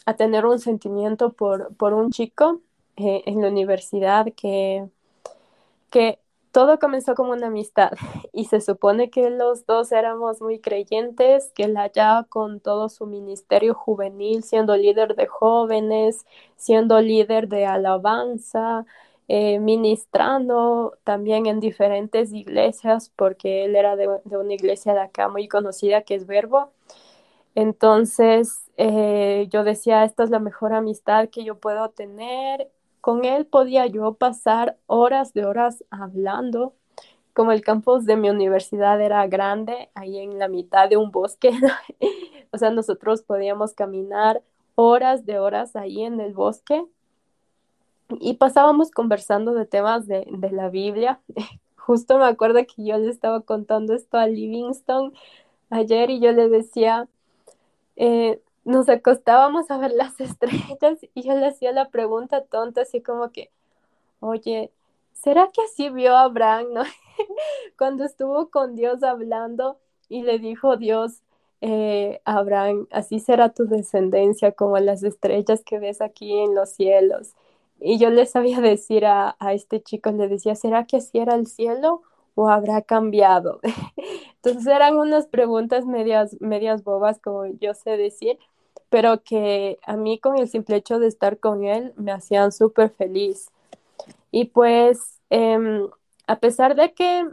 [0.05, 2.61] a tener un sentimiento por, por un chico
[2.97, 4.87] eh, en la universidad que,
[5.89, 6.19] que
[6.51, 7.91] todo comenzó como una amistad
[8.33, 13.07] y se supone que los dos éramos muy creyentes, que él allá con todo su
[13.07, 16.25] ministerio juvenil, siendo líder de jóvenes,
[16.55, 18.85] siendo líder de alabanza,
[19.29, 25.47] eh, ministrando también en diferentes iglesias, porque él era de, una iglesia de acá muy
[25.47, 26.71] conocida que es Verbo.
[27.55, 32.69] Entonces eh, yo decía, esta es la mejor amistad que yo puedo tener.
[33.01, 36.75] Con él podía yo pasar horas de horas hablando.
[37.33, 41.51] Como el campus de mi universidad era grande, ahí en la mitad de un bosque,
[42.51, 44.43] o sea, nosotros podíamos caminar
[44.75, 46.85] horas de horas ahí en el bosque
[48.19, 51.19] y pasábamos conversando de temas de, de la Biblia.
[51.75, 55.13] Justo me acuerdo que yo le estaba contando esto a Livingston
[55.69, 57.07] ayer y yo le decía,
[57.95, 63.01] eh, nos acostábamos a ver las estrellas y yo le hacía la pregunta tonta, así
[63.01, 63.51] como que,
[64.19, 64.71] oye,
[65.13, 66.83] ¿será que así vio a Abraham, no?
[67.77, 69.77] Cuando estuvo con Dios hablando
[70.09, 71.21] y le dijo Dios,
[71.61, 77.35] eh, Abraham, así será tu descendencia como las estrellas que ves aquí en los cielos.
[77.83, 81.35] Y yo le sabía decir a, a este chico, le decía, ¿será que así era
[81.35, 82.01] el cielo
[82.33, 83.59] o habrá cambiado?
[84.35, 88.39] Entonces eran unas preguntas medias, medias bobas, como yo sé decir,
[88.89, 92.89] pero que a mí con el simple hecho de estar con él me hacían súper
[92.89, 93.49] feliz.
[94.31, 95.89] Y pues, em,
[96.27, 97.25] a pesar de que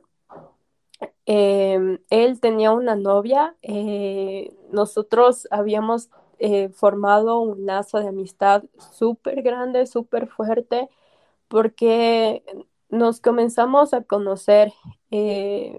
[1.26, 6.10] em, él tenía una novia, eh, nosotros habíamos
[6.74, 10.88] formado un lazo de amistad súper grande, súper fuerte,
[11.48, 12.44] porque
[12.88, 14.72] nos comenzamos a conocer
[15.10, 15.78] eh,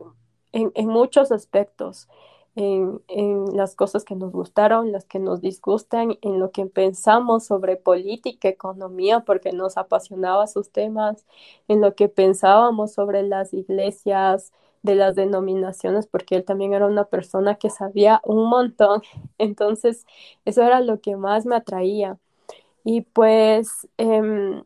[0.52, 2.10] en, muchos aspectos,
[2.56, 7.46] en, en, las cosas que nos gustaron, las que nos disgustan, en lo que pensamos
[7.46, 11.26] sobre política, economía, porque nos apasionaba sus temas,
[11.68, 14.52] en lo que pensábamos sobre las iglesias,
[14.84, 19.02] de las denominaciones, porque él también era una persona que sabía un montón.
[19.38, 20.06] Entonces,
[20.46, 22.18] eso era lo que más me atraía.
[22.84, 24.64] Y pues eh,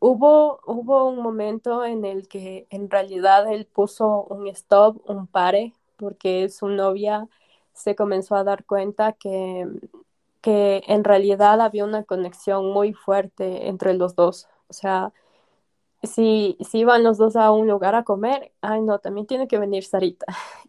[0.00, 5.72] hubo, hubo un momento en el que en realidad él puso un stop, un pare,
[5.96, 7.28] porque su novia
[7.72, 9.66] se comenzó a dar cuenta que,
[10.40, 14.48] que en realidad había una conexión muy fuerte entre los dos.
[14.68, 15.12] O sea,
[16.02, 19.58] si, si iban los dos a un lugar a comer, ay no, también tiene que
[19.58, 20.26] venir Sarita.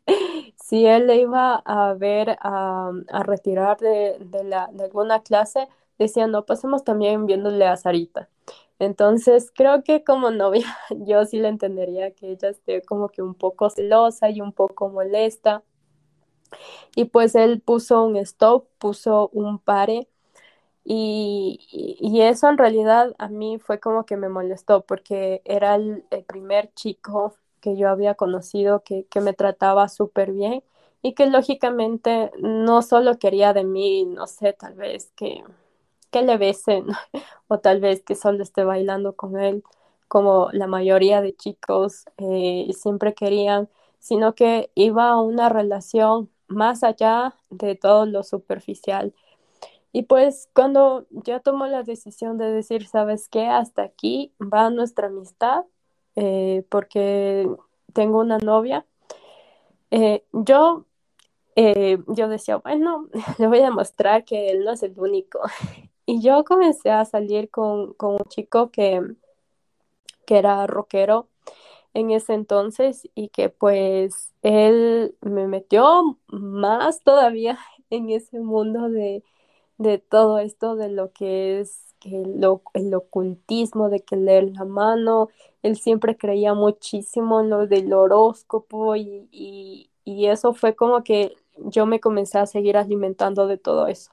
[0.63, 5.67] si él le iba a ver a, a retirar de, de, la, de alguna clase,
[5.97, 8.30] decía, no, pasemos también viéndole a Sarita.
[8.80, 13.36] Entonces, creo que como novia, yo sí le entendería que ella esté como que un
[13.36, 15.63] poco celosa y un poco molesta.
[16.95, 20.07] Y pues él puso un stop, puso un pare.
[20.91, 21.59] Y,
[22.01, 26.73] y, eso en realidad a mí fue como que me molestó porque era el, primer
[26.73, 30.63] chico que yo había conocido que, que me trataba súper bien
[31.03, 35.43] y que lógicamente no solo quería de mí, no sé, tal vez que
[36.11, 36.87] que le besen
[37.47, 39.63] o tal vez que solo esté bailando con él
[40.07, 43.69] como la mayoría de chicos eh, siempre querían,
[43.99, 49.13] sino que iba a una relación más allá de todo lo superficial.
[49.91, 53.47] Y pues cuando ya tomó la decisión de decir, ¿sabes qué?
[53.47, 55.65] Hasta aquí va nuestra amistad,
[56.15, 57.49] eh, porque
[57.93, 58.85] tengo una novia,
[59.91, 60.85] eh, yo,
[61.55, 63.07] eh, yo decía, bueno,
[63.39, 65.39] le voy a demostrar que él no es el único.
[66.05, 68.99] Y yo comencé a salir con, con un chico que,
[70.25, 71.27] que era rockero
[71.93, 77.59] en ese entonces y que pues él me metió más todavía
[77.91, 79.23] en ese mundo de,
[79.80, 82.43] de todo esto, de lo que es el,
[82.75, 85.30] el ocultismo, de que leer la mano.
[85.63, 91.36] Él siempre creía muchísimo en lo del horóscopo y, y, y eso fue como que
[91.57, 94.11] yo me comencé a seguir alimentando de todo eso.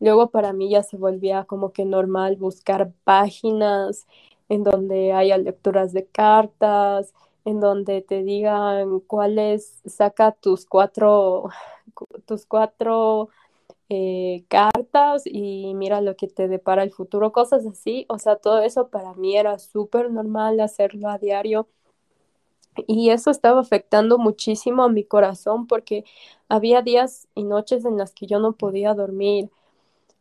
[0.00, 4.06] Luego para mí ya se volvía como que normal buscar páginas
[4.48, 7.12] en donde haya lecturas de cartas,
[7.44, 11.48] en donde te digan cuáles, saca tus cuatro,
[12.26, 13.28] tus cuatro
[13.88, 18.06] eh, cartas y mira lo que te depara el futuro, cosas así.
[18.08, 21.68] O sea, todo eso para mí era súper normal hacerlo a diario.
[22.86, 26.04] Y eso estaba afectando muchísimo a mi corazón porque
[26.48, 29.50] había días y noches en las que yo no podía dormir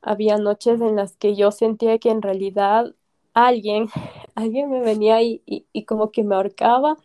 [0.01, 2.93] había noches en las que yo sentía que en realidad
[3.33, 3.87] alguien,
[4.35, 6.97] alguien me venía y, y, como que me ahorcaba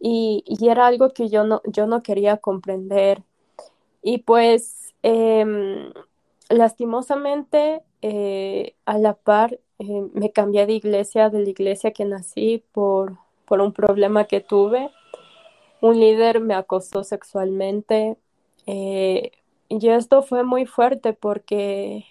[0.00, 3.22] y, y, era algo que yo no, yo no quería comprender.
[4.02, 5.92] Y pues eh,
[6.48, 12.64] lastimosamente eh, a la par eh, me cambié de iglesia, de la iglesia que nací
[12.72, 14.90] por, por un problema que tuve.
[15.80, 18.16] Un líder me acosó sexualmente.
[18.66, 19.32] Eh,
[19.68, 22.06] y esto fue muy fuerte porque,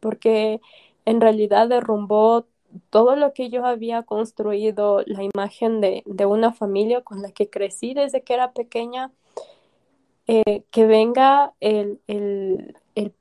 [0.00, 0.60] porque
[1.04, 2.46] en realidad derrumbó
[2.90, 7.48] todo lo que yo había construido, la imagen de, de una familia con la que
[7.48, 9.10] crecí desde que era pequeña.
[10.26, 13.14] Eh, que venga el, el, el,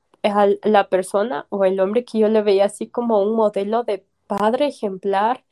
[0.63, 4.67] la persona o el hombre que yo le veía así como un modelo de padre
[4.67, 5.43] ejemplar,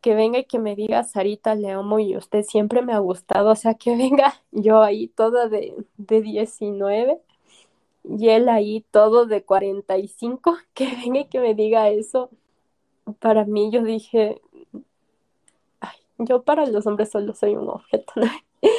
[0.00, 3.50] que venga y que me diga, Sarita, le amo y usted siempre me ha gustado,
[3.52, 7.20] o sea, que venga yo ahí toda de, de 19
[8.04, 12.30] y él ahí todo de 45, que venga y que me diga eso.
[13.20, 14.40] Para mí yo dije,
[16.18, 18.26] yo para los hombres solo soy un objeto, ¿no?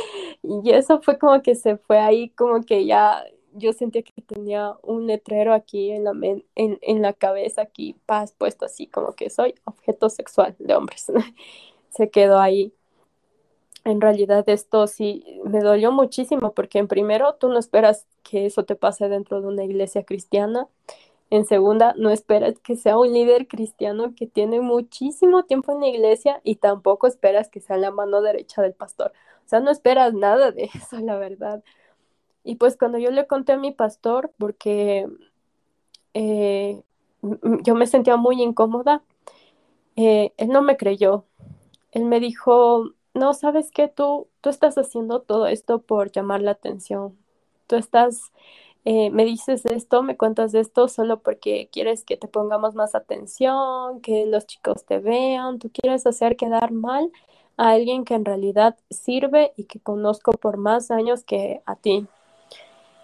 [0.42, 3.24] Y eso fue como que se fue ahí, como que ya
[3.54, 8.34] yo sentía que tenía un letrero aquí en la, en, en la cabeza, aquí paz
[8.38, 11.12] puesto así, como que soy objeto sexual de hombres.
[11.90, 12.74] Se quedó ahí.
[13.86, 18.64] En realidad esto sí me dolió muchísimo porque en primero tú no esperas que eso
[18.66, 20.68] te pase dentro de una iglesia cristiana.
[21.30, 25.88] En segunda, no esperas que sea un líder cristiano que tiene muchísimo tiempo en la
[25.88, 29.14] iglesia y tampoco esperas que sea la mano derecha del pastor.
[29.46, 31.64] O sea, no esperas nada de eso, la verdad.
[32.44, 35.08] Y pues cuando yo le conté a mi pastor, porque
[36.14, 36.82] eh,
[37.64, 39.04] yo me sentía muy incómoda,
[39.96, 41.26] eh, él no me creyó.
[41.92, 43.88] Él me dijo, no, ¿sabes qué?
[43.88, 47.18] Tú, tú estás haciendo todo esto por llamar la atención.
[47.68, 48.32] Tú estás,
[48.86, 54.02] eh, me dices esto, me cuentas esto solo porque quieres que te pongamos más atención,
[54.02, 55.60] que los chicos te vean.
[55.60, 57.12] Tú quieres hacer quedar mal
[57.58, 62.08] a alguien que en realidad sirve y que conozco por más años que a ti.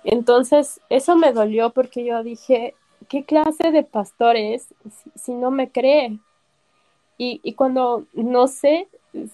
[0.06, 2.76] Entonces, eso me dolió porque yo dije,
[3.10, 6.20] ¿qué clase de pastor es si, si no me cree?
[7.18, 8.88] Y, y cuando no sé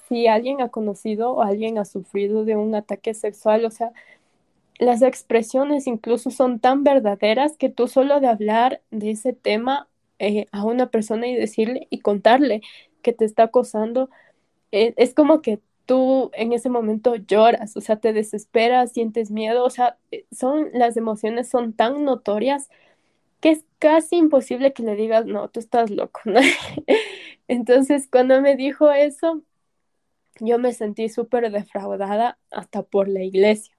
[0.07, 3.91] si alguien ha conocido o alguien ha sufrido de un ataque sexual, o sea,
[4.81, 10.47] las expresiones incluso son tan verdaderas que tú solo de hablar de ese tema eh,
[10.53, 12.61] a una persona y decirle y contarle
[13.03, 14.09] que te está acosando,
[14.71, 19.65] eh, es como que tú en ese momento lloras, o sea, te desesperas, sientes miedo,
[19.65, 22.69] o sea, eh, son las emociones son tan notorias
[23.41, 26.39] que es casi imposible que le digas, no, tú estás loco, ¿no?
[27.47, 29.43] Entonces, cuando me dijo eso,
[30.41, 33.70] yo me sentí súper defraudada hasta por la iglesia.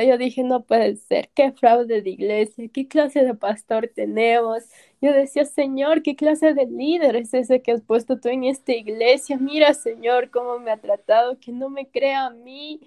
[0.00, 4.62] Yo dije, no puede ser, qué fraude de iglesia, qué clase de pastor tenemos.
[5.00, 8.72] Yo decía, Señor, qué clase de líder es ese que has puesto tú en esta
[8.72, 9.36] iglesia.
[9.38, 12.80] Mira, Señor, cómo me ha tratado, que no me crea a mí.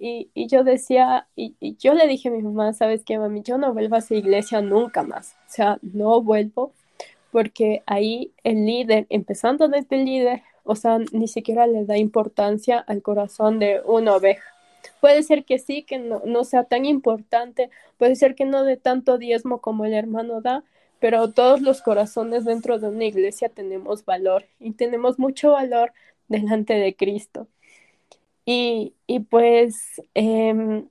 [0.00, 3.42] Y, y yo decía, y, y yo le dije a mi mamá, ¿sabes qué, mami?
[3.42, 5.34] Yo no vuelvo a esa iglesia nunca más.
[5.46, 6.72] O sea, no vuelvo
[7.30, 12.78] porque ahí el líder, empezando desde el líder, o sea, ni siquiera le da importancia
[12.78, 14.44] al corazón de una oveja.
[15.00, 18.76] Puede ser que sí, que no, no sea tan importante, puede ser que no dé
[18.76, 20.64] tanto diezmo como el hermano da,
[21.00, 25.92] pero todos los corazones dentro de una iglesia tenemos valor y tenemos mucho valor
[26.28, 27.48] delante de Cristo.
[28.44, 30.88] Y, y pues em,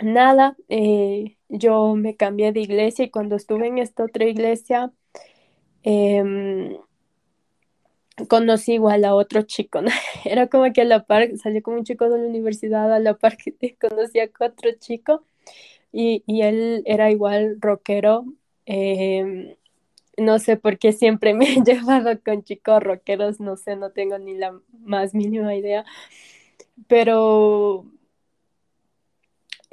[0.00, 4.92] nada, eh, yo me cambié de iglesia y cuando estuve en esta otra iglesia,
[5.82, 6.76] em,
[8.28, 9.80] conocí igual a otro chico.
[10.24, 13.14] Era como que a la par, salió como un chico de la universidad, a la
[13.14, 15.24] par que conocí a otro chico
[15.92, 18.24] y, y él era igual rockero.
[18.66, 19.54] em,
[20.16, 24.18] no sé por qué siempre me he llevado con chicos rockeros, no sé, no tengo
[24.18, 25.84] ni la más mínima idea,
[26.88, 27.86] pero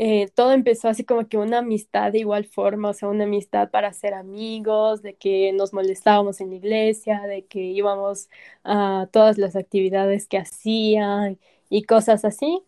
[0.01, 3.69] eh, todo empezó así como que una amistad de igual forma, o sea, una amistad
[3.69, 8.29] para ser amigos, de que nos molestábamos en la iglesia, de que íbamos
[8.63, 11.37] a todas las actividades que hacían
[11.69, 12.61] y cosas así,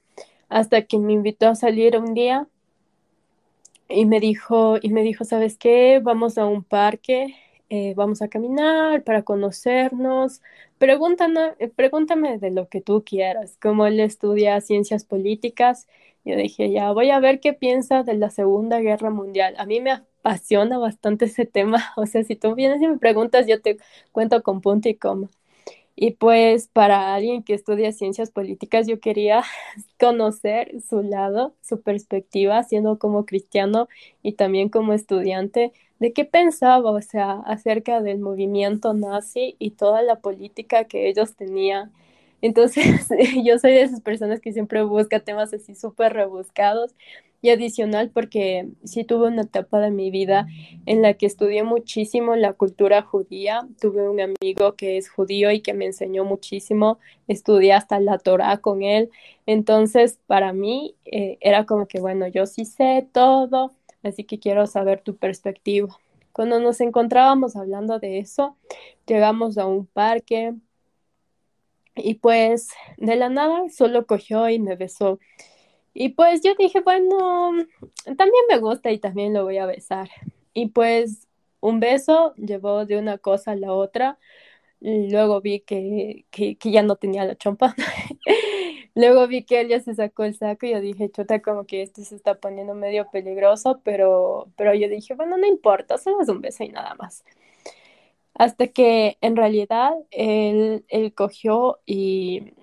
[0.50, 2.48] hasta que me invitó a salir un día
[3.88, 6.02] y me dijo, y me dijo, ¿sabes qué?
[6.04, 7.36] Vamos a un parque,
[7.70, 10.42] eh, vamos a caminar para conocernos.
[10.80, 15.88] Pregúntame, eh, pregúntame de lo que tú quieras, como él estudia ciencias políticas.
[16.24, 19.56] Yo dije, ya voy a ver qué piensa de la Segunda Guerra Mundial.
[19.58, 21.84] A mí me apasiona bastante ese tema.
[21.98, 23.78] O sea, si tú vienes y me preguntas, yo te
[24.12, 25.30] cuento con punto y coma.
[25.96, 29.44] Y pues para alguien que estudia ciencias políticas, yo quería
[30.00, 33.88] conocer su lado, su perspectiva, siendo como cristiano
[34.24, 40.02] y también como estudiante, de qué pensaba, o sea, acerca del movimiento nazi y toda
[40.02, 41.92] la política que ellos tenían.
[42.42, 43.08] Entonces,
[43.44, 46.96] yo soy de esas personas que siempre busca temas así súper rebuscados
[47.42, 50.48] y adicional porque sí tuve una etapa de mi vida
[50.86, 53.68] en la que estudié muchísimo la cultura judía.
[53.80, 57.00] Tuve un amigo que es judío y que me enseñó muchísimo.
[57.28, 59.10] Estudié hasta la Torá con él.
[59.48, 63.72] Entonces, para mí eh, era como que, bueno, yo sí sé todo,
[64.04, 65.98] así que quiero saber tu perspectiva.
[66.34, 68.56] Cuando nos encontrábamos hablando de eso,
[69.08, 70.54] llegamos a un parque
[71.96, 75.20] y pues de la nada solo cogió y me besó.
[75.94, 77.52] Y pues yo dije, bueno,
[78.06, 80.10] también me gusta y también lo voy a besar.
[80.54, 81.28] Y pues
[81.60, 84.18] un beso llevó de una cosa a la otra.
[84.82, 87.76] Luego vi que, que, que ya no tenía la chompa.
[88.96, 91.82] luego vi que él ya se sacó el saco y yo dije, chuta, como que
[91.82, 96.30] esto se está poniendo medio peligroso, pero, pero yo dije, bueno, no importa, solo es
[96.30, 97.24] un beso y nada más.
[98.42, 102.54] Hasta que en realidad él, él cogió y,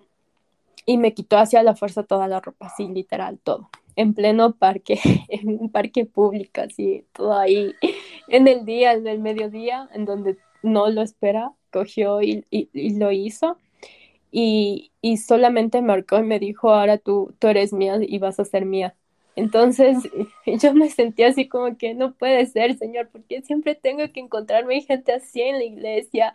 [0.85, 3.71] y me quitó hacia la fuerza toda la ropa, así literal, todo.
[3.95, 4.99] En pleno parque,
[5.29, 7.77] en un parque público, así, todo ahí,
[8.27, 12.99] en el día, en el mediodía, en donde no lo espera, cogió y, y, y
[12.99, 13.57] lo hizo.
[14.33, 18.45] Y, y, solamente marcó y me dijo, ahora tú, tú eres mía y vas a
[18.45, 18.97] ser mía.
[19.37, 19.99] Entonces
[20.47, 24.81] yo me sentía así como que no puede ser, Señor, porque siempre tengo que encontrarme
[24.83, 26.33] gente así en la iglesia,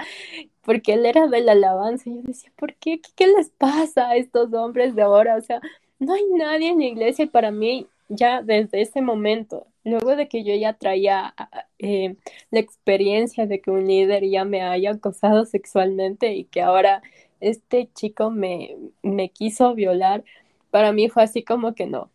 [0.64, 2.10] porque Él era de la alabanza.
[2.10, 3.02] Y yo decía, ¿por qué?
[3.16, 5.36] ¿Qué, les pasa a estos hombres de ahora?
[5.36, 5.62] O sea,
[6.00, 10.44] no hay nadie en la iglesia para mí ya desde ese momento, luego de que
[10.44, 11.34] yo ya traía
[11.80, 12.16] eh,
[12.52, 17.02] la experiencia de que un líder ya me haya acosado sexualmente y que ahora
[17.39, 20.24] este chico me, me quiso violar,
[20.72, 22.10] para mí fue así como que no,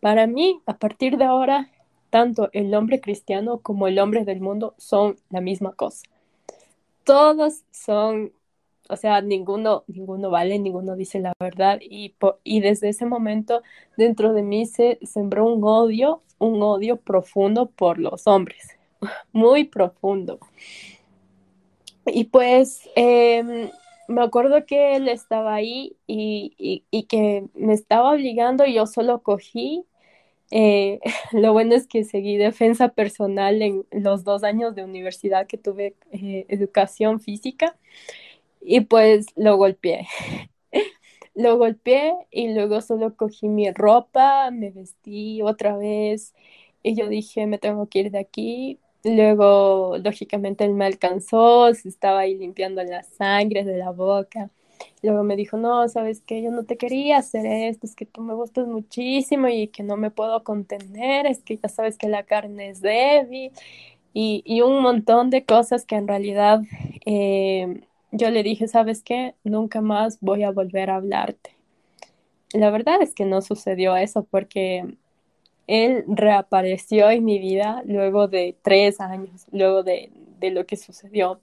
[0.00, 1.70] para mí, a partir de ahora,
[2.10, 6.06] tanto el hombre cristiano como el hombre del mundo son la misma cosa.
[7.04, 8.32] Todos son,
[8.88, 13.62] o sea, ninguno, ninguno vale, ninguno dice la verdad y, y desde ese momento
[13.96, 18.76] dentro de mí se sembró un odio, un odio profundo por los hombres,
[19.32, 20.38] muy profundo.
[22.06, 23.70] Y pues eh,
[24.08, 28.86] me acuerdo que él estaba ahí y, y, y, que me estaba obligando y yo
[28.86, 29.84] solo cogí.
[30.50, 31.00] Eh,
[31.32, 35.94] lo bueno es que seguí defensa personal en los dos años de universidad que tuve
[36.12, 37.76] eh, educación física
[38.62, 40.06] y pues lo golpeé.
[41.34, 46.34] lo golpeé y luego solo cogí mi ropa, me vestí otra vez
[46.82, 51.88] y yo dije, me tengo que ir de aquí Luego, lógicamente, él me alcanzó, se
[51.88, 54.50] estaba ahí limpiando la sangre de la boca.
[55.02, 58.22] Luego me dijo, no, sabes que yo no te quería hacer esto, es que tú
[58.22, 62.24] me gustas muchísimo y que no me puedo contener, es que ya sabes que la
[62.24, 63.52] carne es débil
[64.14, 66.62] y, y un montón de cosas que en realidad
[67.06, 67.82] eh,
[68.12, 71.56] yo le dije, sabes qué, nunca más voy a volver a hablarte.
[72.52, 74.96] La verdad es que no sucedió eso porque
[75.68, 80.10] él reapareció en mi vida luego de tres años, luego de,
[80.40, 81.40] de lo que sucedió.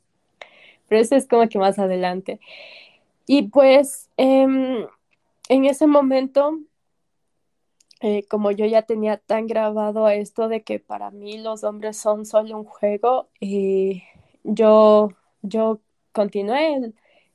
[0.90, 2.40] Pero eso es como que más adelante.
[3.28, 4.46] Y pues eh,
[5.50, 6.60] en ese momento,
[8.02, 12.26] eh, como yo ya tenía tan grabado esto de que para mí los hombres son
[12.26, 14.04] solo un juego, eh,
[14.44, 15.10] yo,
[15.42, 15.80] yo
[16.12, 16.94] continué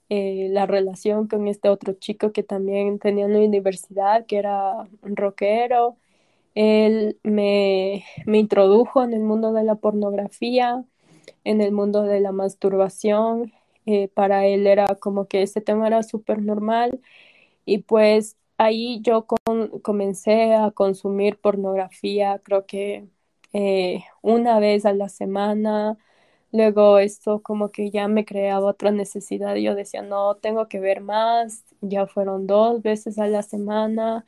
[0.08, 4.88] eh, la relación con este otro chico que también tenía en la universidad, que era
[5.02, 5.96] un rockero.
[6.60, 10.84] Él me, me introdujo en el mundo de la pornografía,
[11.44, 13.52] en el mundo de la masturbación.
[13.86, 17.00] Eh, para él era como que ese tema era súper normal
[17.64, 19.26] y pues ahí yo
[19.82, 23.08] comencé a consumir pornografía, creo que
[23.52, 25.98] eh, una vez a la semana.
[26.52, 29.54] Luego esto como que ya me creaba otra necesidad.
[29.56, 31.64] Yo decía, no, tengo que ver más.
[31.80, 34.26] Ya fueron dos veces a la semana.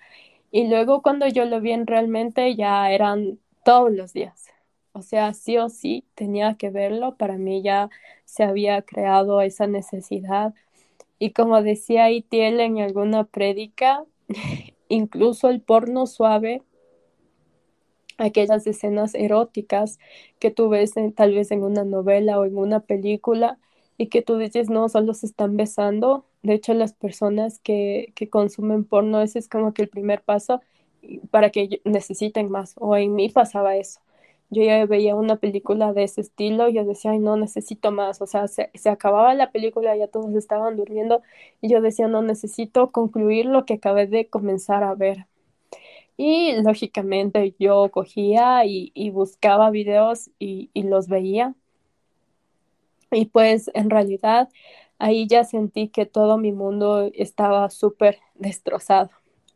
[0.52, 4.48] Y luego cuando yo lo vi en realmente ya eran todos los días.
[4.92, 7.16] O sea, sí o sí tenía que verlo.
[7.16, 7.88] Para mí ya
[8.26, 10.54] se había creado esa necesidad.
[11.18, 14.04] Y como decía Itiel en alguna prédica,
[14.88, 16.62] incluso el porno suave,
[18.18, 19.98] aquellas escenas eróticas
[20.38, 23.58] que tú ves tal vez en una novela o en una película
[23.96, 28.28] y que tú dices, no, solo se están besando, de hecho, las personas que, que
[28.30, 30.60] consumen porno, ese es como que el primer paso
[31.30, 32.74] para que necesiten más.
[32.78, 34.00] O en mí pasaba eso.
[34.50, 38.20] Yo ya veía una película de ese estilo y yo decía, ay, no, necesito más.
[38.22, 41.22] O sea, se, se acababa la película, ya todos estaban durmiendo
[41.62, 45.26] y yo decía, no, necesito concluir lo que acabé de comenzar a ver.
[46.16, 51.54] Y lógicamente yo cogía y, y buscaba videos y, y los veía.
[53.10, 54.48] Y pues en realidad
[55.02, 59.10] ahí ya sentí que todo mi mundo estaba súper destrozado.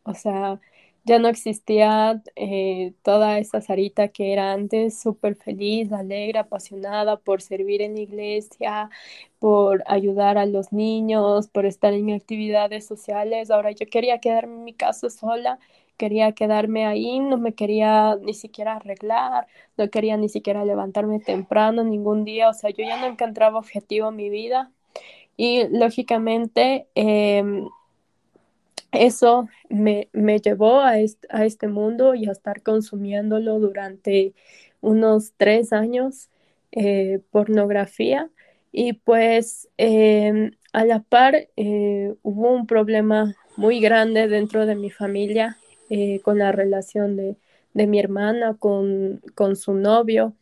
[0.04, 0.60] O sea,
[1.04, 7.42] ya no existía eh, toda esa Sarita que era antes súper feliz, alegre, apasionada por
[7.42, 8.90] servir en la iglesia,
[9.38, 13.50] por ayudar a los niños, por estar en actividades sociales.
[13.50, 15.58] Ahora yo quería quedarme en mi casa sola,
[15.96, 21.84] quería quedarme ahí, no me quería ni siquiera arreglar, no quería ni siquiera levantarme temprano
[21.84, 22.48] ningún día.
[22.50, 24.72] O sea, yo ya no encontraba objetivo en mi vida
[25.36, 27.42] y lógicamente, eh,
[28.92, 34.34] eso me, me llevó a este, a este mundo y a estar consumiéndolo durante
[34.80, 36.28] unos tres años,
[36.72, 38.30] eh, pornografía.
[38.72, 44.90] Y pues em, a la par eh, hubo un problema muy grande dentro de mi
[44.90, 45.56] familia
[45.90, 47.36] eh, con la relación de,
[47.74, 50.34] de mi hermana con, con su novio.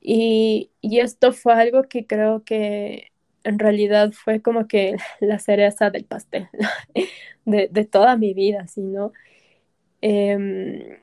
[0.00, 3.10] Y, y esto fue algo que creo que
[3.46, 6.48] en realidad fue como que la cereza del pastel
[7.44, 9.12] de, de toda mi vida, ¿sí, no?
[10.02, 10.98] Em,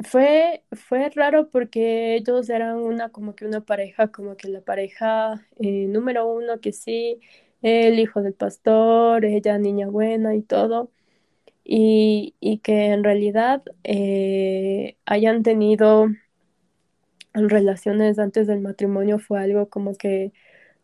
[0.00, 5.46] fue, fue raro porque ellos eran una como que una pareja, como que la pareja
[5.58, 7.20] eh, número uno que sí,
[7.62, 10.92] el hijo del pastor, ella niña buena y todo,
[11.64, 16.08] y, y que en realidad eh, hayan tenido
[17.34, 20.32] relaciones antes del matrimonio fue algo como que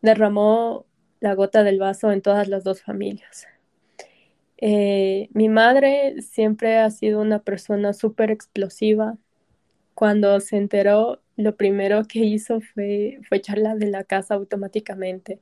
[0.03, 0.85] derramó
[1.19, 3.47] la gota del vaso en todas las dos familias.
[4.57, 9.17] Eh, mi madre siempre ha sido una persona súper explosiva.
[9.95, 15.39] Cuando se enteró, lo primero que hizo fue, fue echarla de la casa automáticamente.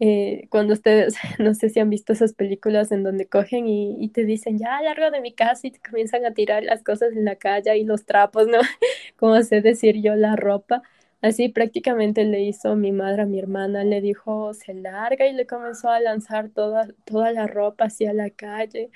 [0.00, 4.24] Eh, cuando ustedes, no sé si han visto esas películas en donde cogen y, te
[4.24, 7.36] dicen, ya largo de mi casa y te comienzan a tirar las cosas en la
[7.36, 8.58] calle y los trapos, ¿no?
[9.16, 10.82] Como sé decir yo, la ropa.
[11.20, 15.46] Así prácticamente le hizo mi madre a mi hermana, le dijo, se larga y le
[15.46, 18.90] comenzó a lanzar toda, toda la ropa hacia la calle.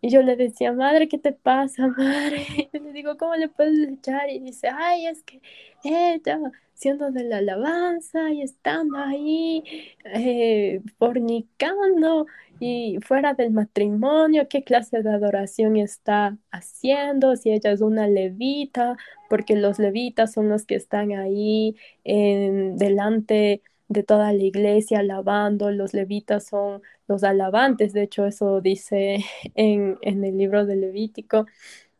[0.00, 2.46] Y yo le decía, madre, ¿qué te pasa, madre?
[2.72, 4.30] Y le digo, ¿cómo le puedes echar?
[4.30, 5.40] Y dice, ay, es que
[5.84, 6.38] ella,
[6.78, 9.64] siendo de la alabanza y estando ahí,
[10.04, 12.26] eh, fornicando
[12.60, 17.34] y fuera del matrimonio, ¿qué clase de adoración está haciendo?
[17.36, 18.96] Si ella es una levita,
[19.28, 25.72] porque los levitas son los que están ahí en, delante de toda la iglesia alabando,
[25.72, 29.24] los levitas son los alabantes, de hecho eso dice
[29.56, 31.46] en, en el libro de Levítico.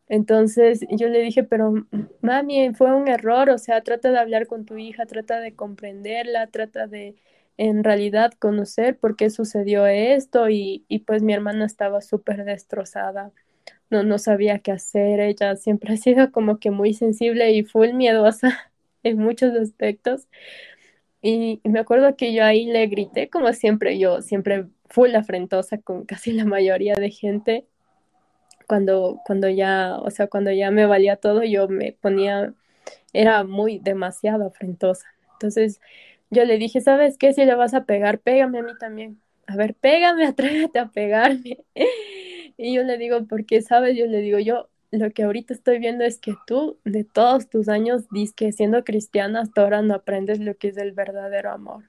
[0.08, 1.86] Entonces yo le dije, pero
[2.22, 6.46] mami, fue un error, o sea, trata de hablar con tu hija, trata de comprenderla,
[6.48, 7.16] trata de
[7.58, 13.32] en realidad conocer por qué sucedió esto y, y pues mi hermana estaba súper destrozada,
[13.90, 17.92] no, no sabía qué hacer, ella siempre ha sido como que muy sensible y full
[17.94, 20.28] miedosa en muchos aspectos.
[21.22, 25.78] Y, y me acuerdo que yo ahí le grité, como siempre, yo siempre full afrentosa
[25.78, 27.66] con casi la mayoría de gente
[28.68, 32.54] cuando, cuando ya, o sea, cuando ya me valía todo, yo me ponía,
[33.12, 35.06] era muy demasiado afrentosa.
[35.32, 35.80] Entonces
[36.30, 37.32] yo le dije, ¿sabes qué?
[37.32, 39.20] Si le vas a pegar, pégame a mí también.
[39.46, 41.58] A ver, pégame, atrévete a pegarme.
[42.60, 43.96] Y yo le digo, porque, ¿sabes?
[43.96, 47.68] Yo le digo, yo lo que ahorita estoy viendo es que tú, de todos tus
[47.68, 51.84] años, dices que siendo cristiana, hasta ahora no aprendes lo que es el verdadero amor.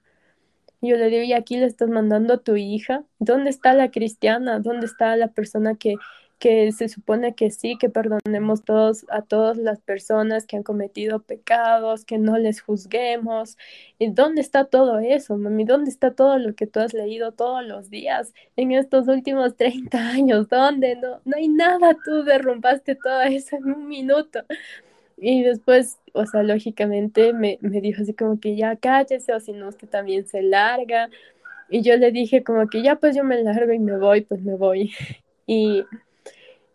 [0.82, 3.04] Yo le digo, y aquí le estás mandando a tu hija.
[3.18, 4.60] ¿Dónde está la cristiana?
[4.60, 5.96] ¿Dónde está la persona que
[6.40, 11.22] que se supone que sí, que perdonemos todos a todas las personas que han cometido
[11.22, 13.58] pecados, que no les juzguemos.
[14.00, 15.66] ¿Y dónde está todo eso, mami?
[15.66, 20.00] ¿Dónde está todo lo que tú has leído todos los días en estos últimos 30
[20.00, 20.48] años?
[20.48, 20.96] ¿Dónde?
[20.96, 24.40] No, no hay nada, tú derrumbaste todo eso en un minuto.
[25.18, 29.52] Y después, o sea, lógicamente me, me dijo así como que ya cállese o si
[29.52, 31.10] no, usted también se larga.
[31.70, 34.42] Y yo le dije como que ya pues yo me largo y me voy, pues
[34.42, 34.94] me voy.
[35.52, 35.84] Y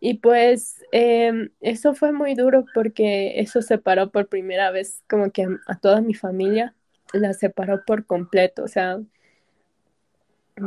[0.05, 5.49] y pues em, eso fue muy duro porque eso separó por primera vez como que
[5.67, 6.75] a, toda mi familia,
[7.15, 9.01] la separó por completo, o sea,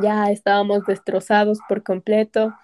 [0.01, 2.55] ya estábamos destrozados por completo.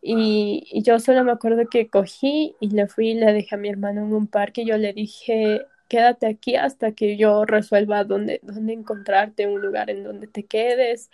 [0.00, 3.68] Y, yo solo me acuerdo que cogí y le fui y le dejé a mi
[3.68, 8.40] hermano en un parque y yo le dije, quédate aquí hasta que yo resuelva dónde,
[8.42, 11.10] dónde encontrarte, un lugar en donde te quedes.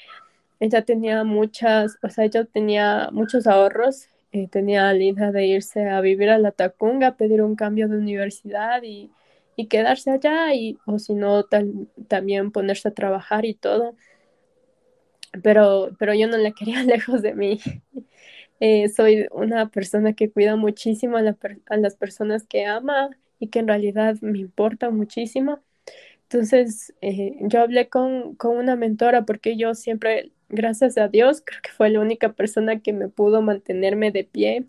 [0.61, 5.89] Ella tenía muchas, o sea, ella tenía muchos ahorros eh, tenía la idea de irse
[5.89, 9.11] a vivir a la Tacunga, pedir un cambio de universidad y,
[9.57, 11.45] y quedarse allá, y, o si no,
[12.09, 13.95] también ponerse a trabajar y todo.
[15.43, 17.61] Pero, pero yo no la quería lejos de mí.
[18.61, 23.49] Eh, soy una persona que cuida muchísimo a, la, a, las personas que ama y
[23.49, 25.61] que en realidad me importa muchísimo.
[26.25, 31.61] Entonces, eh, yo hablé con, con una mentora porque yo siempre gracias a Dios, creo
[31.63, 34.65] que fue la única persona que me pudo mantenerme de pie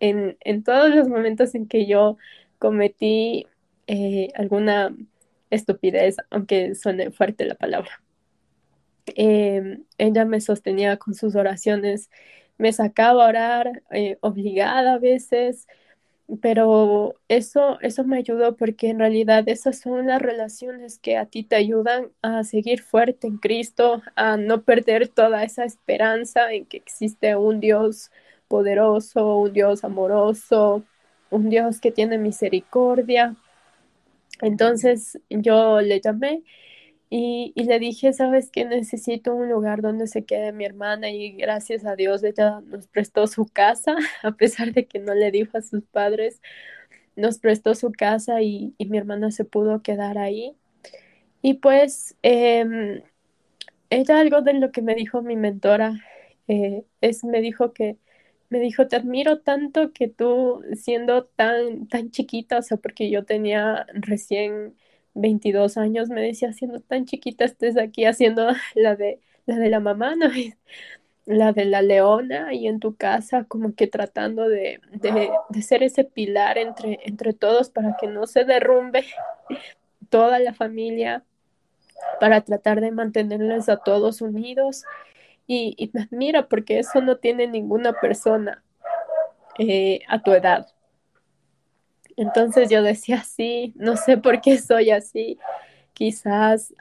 [0.00, 2.16] en, en todos los momentos en que yo
[2.58, 3.46] cometí
[3.86, 4.94] eh, alguna
[5.50, 8.02] estupidez, aunque suene fuerte la palabra.
[9.16, 12.10] Eh, ella me sostenía con sus oraciones,
[12.58, 15.66] me sacaba a orar, eh, obligada a veces,
[16.42, 21.42] pero eso, eso me ayudó porque en realidad esas son las relaciones que a ti
[21.42, 26.76] te ayudan a seguir fuerte en Cristo, a no perder toda esa esperanza en que
[26.76, 28.10] existe un Dios
[28.46, 30.84] poderoso, un Dios amoroso,
[31.30, 33.34] un Dios que tiene misericordia.
[34.42, 36.42] Entonces yo le llamé
[37.10, 41.86] y, le dije, sabes que necesito un lugar donde se quede mi hermana y gracias
[41.86, 45.62] a Dios ella nos prestó su casa, a pesar de que no le dijo a
[45.62, 46.40] sus padres,
[47.16, 50.56] nos prestó su casa y, y mi hermana se pudo quedar ahí.
[51.42, 53.02] Y pues eh,
[53.90, 55.94] ella algo de lo que me dijo mi mentora
[56.48, 57.98] eh, es, me dijo que,
[58.50, 63.24] me dijo, te admiro tanto que tú siendo tan, tan chiquita, o sea, porque yo
[63.24, 64.76] tenía recién
[65.20, 69.80] 22 años, me decía, siendo tan chiquita, estés aquí haciendo la de la, de la
[69.80, 70.26] mamá, ¿no?
[71.26, 76.04] la de la leona y en tu casa como que tratando de, de, ser ese
[76.04, 79.04] pilar entre, entre todos para que no se derrumbe
[80.08, 81.24] toda la familia,
[82.20, 84.84] para tratar de mantenerles a todos unidos.
[85.46, 88.62] Y, y me admira porque eso no tiene ninguna persona
[89.58, 90.68] eh, a tu edad.
[92.18, 95.38] Entonces yo decía, sí, no sé por qué soy así,
[95.92, 96.74] quizás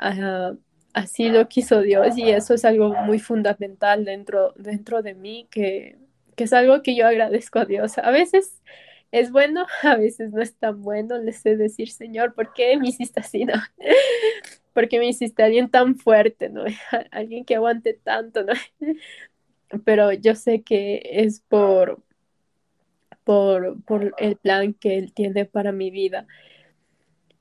[0.94, 6.00] así lo quiso Dios y eso es algo muy fundamental dentro, dentro de mí, que,
[6.36, 8.00] que es algo que yo agradezco a Dios.
[8.00, 8.64] A veces
[9.12, 12.90] es bueno, a veces no es tan bueno, le sé decir, Señor, ¿por qué me
[12.90, 13.46] hiciste así?
[13.46, 13.54] No?
[14.74, 16.64] ¿Por qué me hiciste alguien tan fuerte, no?
[17.12, 18.54] Alguien que aguante tanto, ¿no?
[19.86, 22.04] Pero yo sé que es por,
[23.28, 26.26] por, por el plan que Él tiene para mi vida.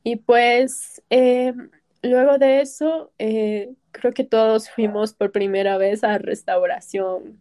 [0.03, 1.55] Y pues eh,
[2.03, 7.39] luego de eso, eh, creo que todos fuimos por primera vez a restauración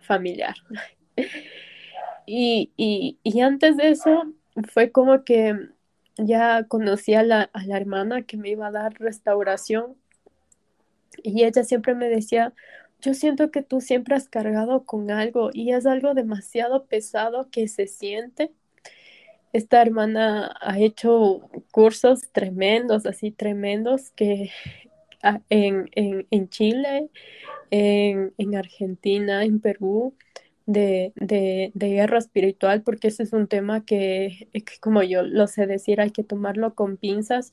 [0.00, 0.56] familiar.
[2.26, 4.24] y, y, y, antes de eso,
[4.72, 5.54] fue como que
[6.16, 9.94] ya conocí a la, a la hermana que me iba a dar restauración.
[11.22, 12.52] Y ella siempre me decía,
[13.00, 17.68] yo siento que tú siempre has cargado con algo y es algo demasiado pesado que
[17.68, 18.52] se siente.
[19.52, 24.50] Esta hermana ha hecho cursos tremendos, así tremendos, que
[25.50, 27.08] en, en, en Chile,
[27.70, 30.14] en, en, Argentina, en Perú,
[30.66, 35.46] de, de, de, guerra espiritual, porque ese es un tema que, que, como yo lo
[35.46, 37.52] sé decir, hay que tomarlo con pinzas.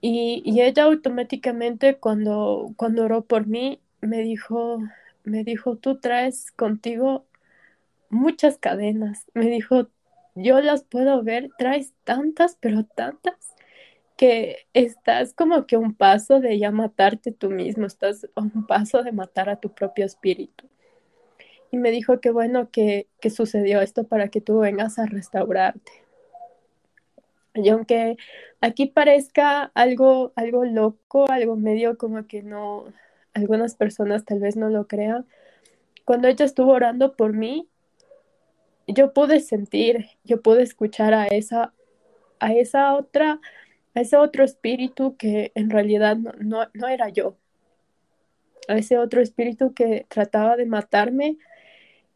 [0.00, 4.80] Y, y ella automáticamente cuando, cuando oró por mí, me dijo,
[5.24, 7.26] me dijo, tú traes contigo
[8.10, 9.26] muchas cadenas.
[9.34, 9.88] Me dijo,
[10.34, 13.54] yo las puedo ver, traes tantas, pero tantas,
[14.16, 19.02] que estás como que un paso de ya matarte tú mismo, estás a un paso
[19.02, 20.68] de matar a tu propio espíritu.
[21.70, 25.92] Y me dijo que bueno que, sucedió esto para que tú vengas a restaurarte.
[27.54, 28.16] Y aunque
[28.60, 32.86] aquí parezca algo, algo loco, algo medio como que no,
[33.34, 35.26] algunas personas tal vez no lo crean,
[36.04, 37.68] cuando ella estuvo orando por mí,
[38.86, 41.72] yo pude sentir, yo pude escuchar a esa,
[42.38, 43.40] a esa otra,
[43.94, 47.36] a ese otro espíritu que en realidad no, no, no era yo,
[48.68, 51.38] a ese otro espíritu que trataba de matarme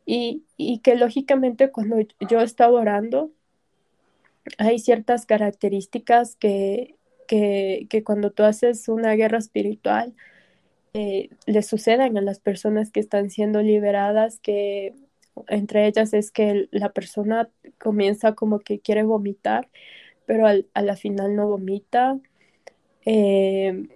[0.04, 1.96] y, y que lógicamente cuando
[2.28, 3.30] yo estaba orando,
[4.56, 6.96] hay ciertas características que,
[7.26, 10.14] que, que cuando tú haces una guerra espiritual,
[10.95, 14.95] eh, le suceden a las personas que están siendo liberadas, que
[15.49, 19.68] entre ellas es que la persona comienza como que quiere vomitar,
[20.26, 22.18] pero al, a la final no vomita.
[23.07, 23.89] Eh,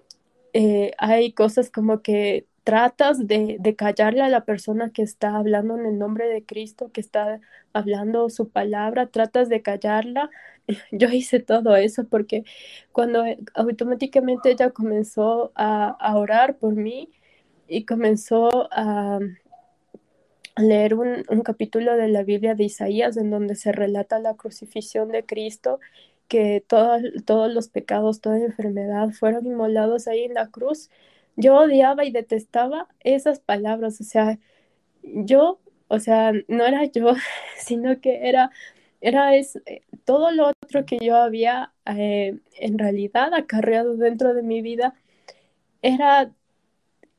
[0.55, 5.76] eh, hay cosas como que tratas de, de, callarle a la persona que está hablando
[5.76, 7.40] en el nombre de Cristo, que está
[7.72, 10.30] hablando su palabra, tratas de callarla.
[10.92, 12.44] Yo hice todo eso porque
[12.92, 17.10] cuando automáticamente ella comenzó a, orar por mí
[17.68, 19.18] y comenzó a,
[20.56, 25.08] leer un, un, capítulo de la Biblia de Isaías en donde se relata la crucifixión
[25.08, 25.80] de Cristo,
[26.28, 30.90] que todo, todos los pecados, toda enfermedad fueron inmolados ahí en la cruz
[31.37, 34.39] yo odiaba y detestaba esas palabras, o sea,
[35.03, 37.14] yo, o sea, no era yo,
[37.59, 38.51] sino que era,
[39.01, 44.43] era es, eh, todo lo otro que yo había eh, en realidad acarreado dentro de
[44.43, 44.95] mi vida,
[45.83, 46.33] era,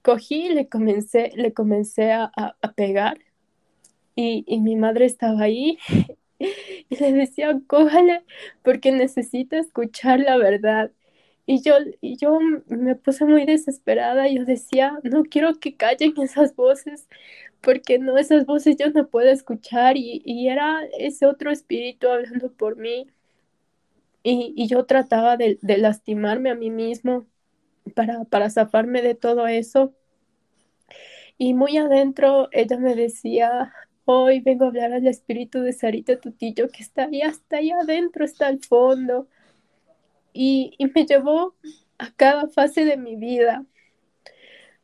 [0.02, 2.32] cogí y le comencé, le comencé a,
[2.76, 3.20] pegar
[4.16, 5.80] y, y, mi madre estaba ahí
[6.40, 8.24] y le decía, cójale
[8.64, 10.92] porque necesita escuchar la verdad.
[11.46, 14.28] Y yo, y yo me puse muy desesperada.
[14.30, 17.08] Yo decía, no quiero que callen esas voces,
[17.62, 19.98] porque no, esas voces yo no puedo escuchar.
[19.98, 23.08] Y, y era ese otro espíritu hablando por mí.
[24.24, 27.26] Y, y yo trataba de, de, lastimarme a mí mismo
[27.96, 29.94] para, para zafarme de todo eso.
[31.38, 33.74] Y muy adentro ella me decía,
[34.06, 38.26] hoy vengo a hablar al espíritu de Sarita Tutillo que está ahí, hasta ahí adentro,
[38.26, 39.28] está al fondo.
[40.34, 41.56] Y, me llevó
[41.98, 43.66] a cada fase de mi vida.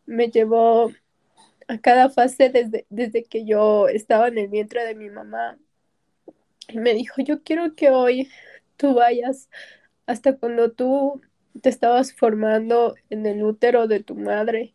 [0.06, 0.92] Me llevó
[1.68, 5.58] a cada fase desde, desde que yo estaba en el vientre de mi mamá.
[6.68, 8.30] Y me dijo, yo quiero que hoy
[8.78, 9.50] tú vayas
[10.06, 11.22] hasta cuando tú
[11.62, 14.74] te estabas formando en el útero de tu madre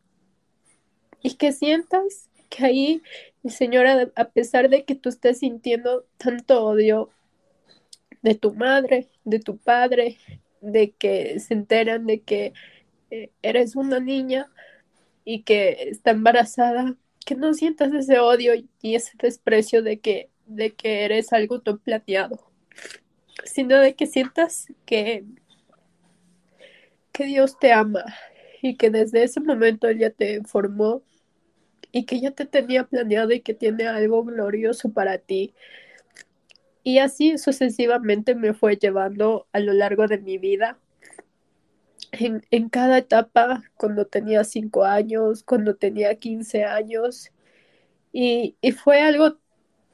[1.22, 3.03] y que sientas que ahí,
[3.43, 7.11] mi señora, a pesar de que tú estés sintiendo tanto odio
[8.22, 10.18] de tu madre, de tu padre,
[10.65, 12.53] de que se enteran de que
[13.11, 14.51] eh, eres una niña
[15.25, 18.53] y que está embarazada, que no sientas ese odio
[18.83, 22.51] y ese desprecio de que, de que eres algo no planeado,
[23.45, 25.25] sino de que sientas que,
[27.12, 28.05] que Dios te ama
[28.62, 31.03] y que desde ese momento Él ya te formó
[31.93, 35.55] y que ya te tenía planeado y que tiene algo glorioso para ti.
[36.85, 40.78] Y así sucesivamente me fue llevando a lo largo de mi vida.
[42.12, 47.32] En, en cada etapa, cuando tenía 5 años, cuando tenía 15 años.
[48.12, 49.39] Y, y fue algo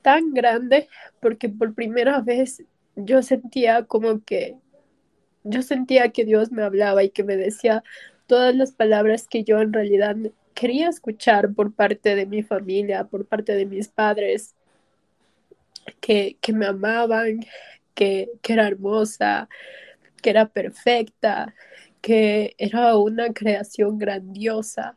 [0.03, 0.88] tan grande
[1.20, 2.62] porque por primera vez
[2.97, 4.59] yo sentía como que,
[5.45, 7.82] yo sentía que Dios me hablaba y que me decía
[8.26, 10.16] todas las palabras que yo en realidad
[10.55, 14.55] quería escuchar por parte de mi familia, por parte de mis padres,
[16.01, 17.41] que, que me amaban,
[17.95, 19.49] que, que, era hermosa,
[20.22, 21.55] que era perfecta,
[22.01, 24.97] que era una creación grandiosa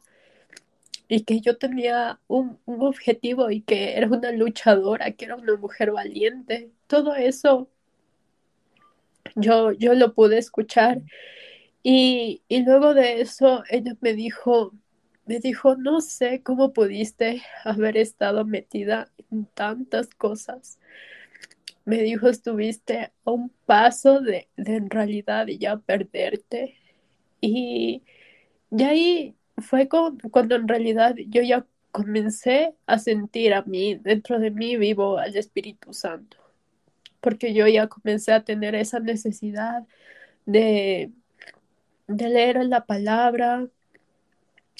[1.07, 5.55] y que yo tenía un, un objetivo y que era una luchadora, que era una
[5.57, 6.71] mujer valiente.
[6.87, 7.69] Todo eso
[9.35, 11.01] yo, yo lo pude escuchar.
[11.83, 14.73] Y, y luego de eso, ella me dijo,
[15.25, 20.79] me dijo, no sé cómo pudiste haber estado metida en tantas cosas.
[21.86, 26.77] Me dijo, estuviste a un paso de, de en realidad ya perderte.
[27.41, 28.03] Y,
[28.71, 34.51] y ahí fue cuando en realidad yo ya comencé a sentir a mí, dentro de
[34.51, 36.38] mí vivo al Espíritu Santo,
[37.21, 39.84] porque yo ya comencé a tener esa necesidad
[40.45, 41.11] de
[42.07, 43.67] leer la palabra,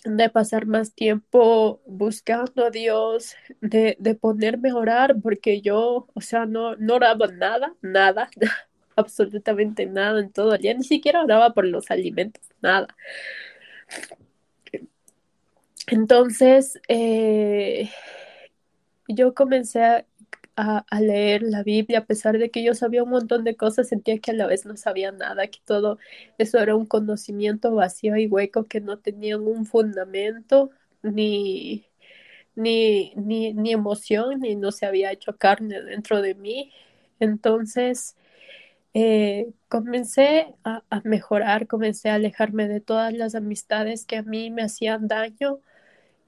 [0.04, 6.22] de pasar más tiempo buscando a Dios, de, de ponerme a orar, porque yo, o
[6.22, 8.30] sea, no, no oraba nada, nada,
[8.96, 12.88] absolutamente nada en todo el día, ni siquiera oraba por los alimentos, nada.
[15.88, 17.90] Entonces, eh,
[19.08, 20.06] yo comencé a,
[20.56, 24.20] a, leer la Biblia, a pesar de que yo sabía un montón de cosas, sentía
[24.20, 25.98] que a la vez no sabía nada, que todo
[26.38, 31.86] eso era un conocimiento vacío y hueco que no tenían un fundamento, ni,
[32.56, 36.72] ni, ni, ni emoción, ni no se había hecho carne dentro de mí.
[37.20, 38.16] Entonces,
[38.94, 44.52] eh, comencé a, a mejorar, comencé a alejarme de todas las amistades que a mí
[44.52, 45.62] me hacían daño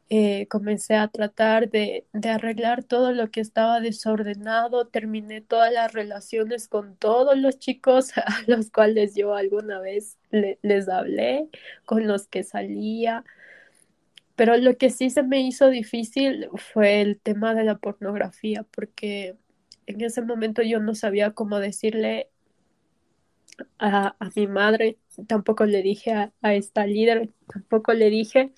[0.09, 5.93] eh, comencé a tratar de, de, arreglar todo lo que estaba desordenado, terminé todas las
[5.93, 11.49] relaciones con todos los chicos a los cuales yo alguna vez le, les hablé,
[11.85, 13.23] con los que salía,
[14.35, 19.37] pero lo que sí se me hizo difícil fue el tema de la pornografía, porque
[19.87, 22.29] en ese momento yo no sabía cómo decirle
[23.79, 24.97] a, a mi madre,
[25.27, 28.51] tampoco le dije a, a esta líder, tampoco le dije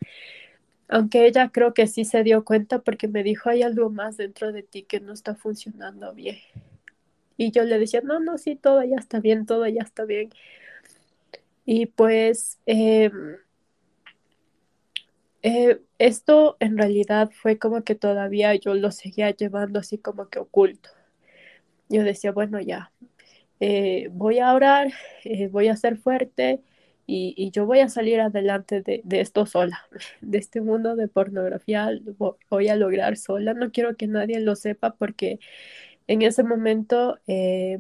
[0.88, 4.51] aunque ella creo que sí se dio cuenta porque me dijo, hay algo más dentro
[4.51, 6.38] de ti que no está funcionando bien.
[7.38, 10.29] Y yo le decía, no, no, sí, todo ya está bien, todo ya está bien.
[11.65, 13.11] Y pues eh,
[15.43, 20.39] eh, esto en realidad fue como que todavía yo lo seguía llevando así como que
[20.39, 20.89] oculto.
[21.89, 22.91] Yo decía, bueno, ya,
[23.59, 24.91] eh, voy a orar,
[25.51, 26.61] voy a ser fuerte
[27.08, 29.88] y, y, yo voy a salir adelante de, de, esto sola,
[30.22, 31.89] de este mundo de pornografía
[32.49, 35.39] voy a lograr sola, no quiero que nadie lo sepa porque
[36.08, 37.80] en ese momento eh,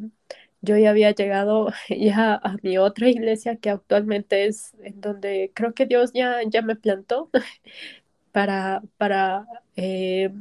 [0.61, 5.73] yo ya había llegado ya a mi otra iglesia que actualmente es en donde creo
[5.73, 7.29] que Dios ya, ya me plantó
[8.31, 10.31] para, para eh,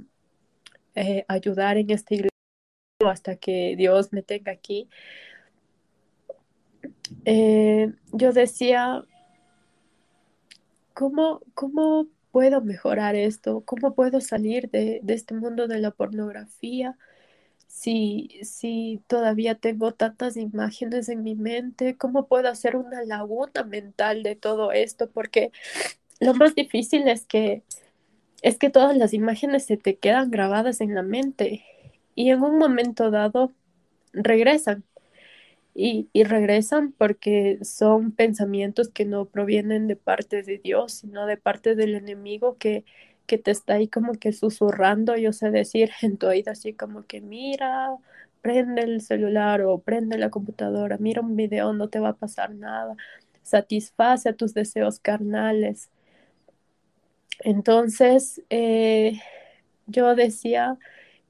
[0.94, 2.30] eh, ayudar en esta iglesia
[3.06, 4.88] hasta que Dios me tenga aquí.
[7.24, 9.04] Eh, yo decía,
[10.94, 13.62] ¿cómo, cómo puedo mejorar esto?
[13.64, 16.96] ¿Cómo puedo salir de, de este mundo de la pornografía?
[17.68, 24.22] Si, si todavía tengo tantas imágenes en mi mente, ¿cómo puedo hacer una laguna mental
[24.22, 25.10] de todo esto?
[25.10, 25.52] Porque
[26.20, 27.64] lo más difícil es que
[28.42, 31.64] es que todas las imágenes se te quedan grabadas en la mente
[32.14, 33.52] y en un momento dado
[34.14, 34.85] regresan.
[35.78, 41.74] Y, regresan porque son pensamientos que no provienen de parte de Dios, sino de parte
[41.74, 42.84] del enemigo que,
[43.26, 47.04] que te está ahí como que susurrando, yo sé decir en tu oído así como
[47.06, 47.90] que mira,
[48.40, 52.54] prende el celular o prende la computadora, mira un video, no te va a pasar
[52.54, 52.96] nada,
[53.42, 55.90] satisface a tus deseos carnales.
[57.40, 59.20] Entonces, eh,
[59.86, 60.78] yo decía,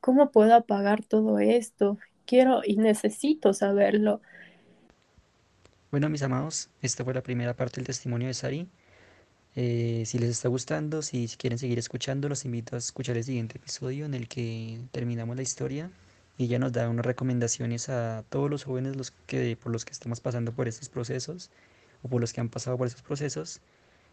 [0.01, 1.99] ¿cómo puedo apagar todo esto?
[2.27, 4.21] Quiero y necesito saberlo.
[5.91, 8.69] Bueno, mis amados, esta fue la primera parte del testimonio de Sari.
[9.55, 13.59] Eh, si les está gustando, si quieren seguir escuchando, los invito a escuchar el siguiente
[13.59, 15.91] episodio en el que terminamos la historia
[16.39, 19.93] y ella nos da unas recomendaciones a todos los jóvenes los que, por los que
[19.93, 21.51] estamos pasando por estos procesos
[22.03, 23.61] o por los que han pasado por estos procesos.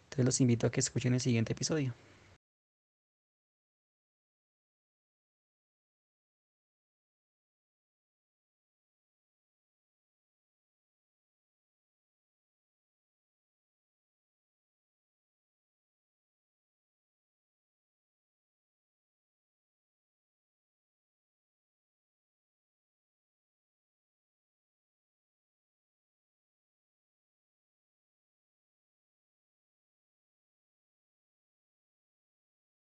[0.05, 1.95] Entonces los invito a que escuchen el siguiente episodio.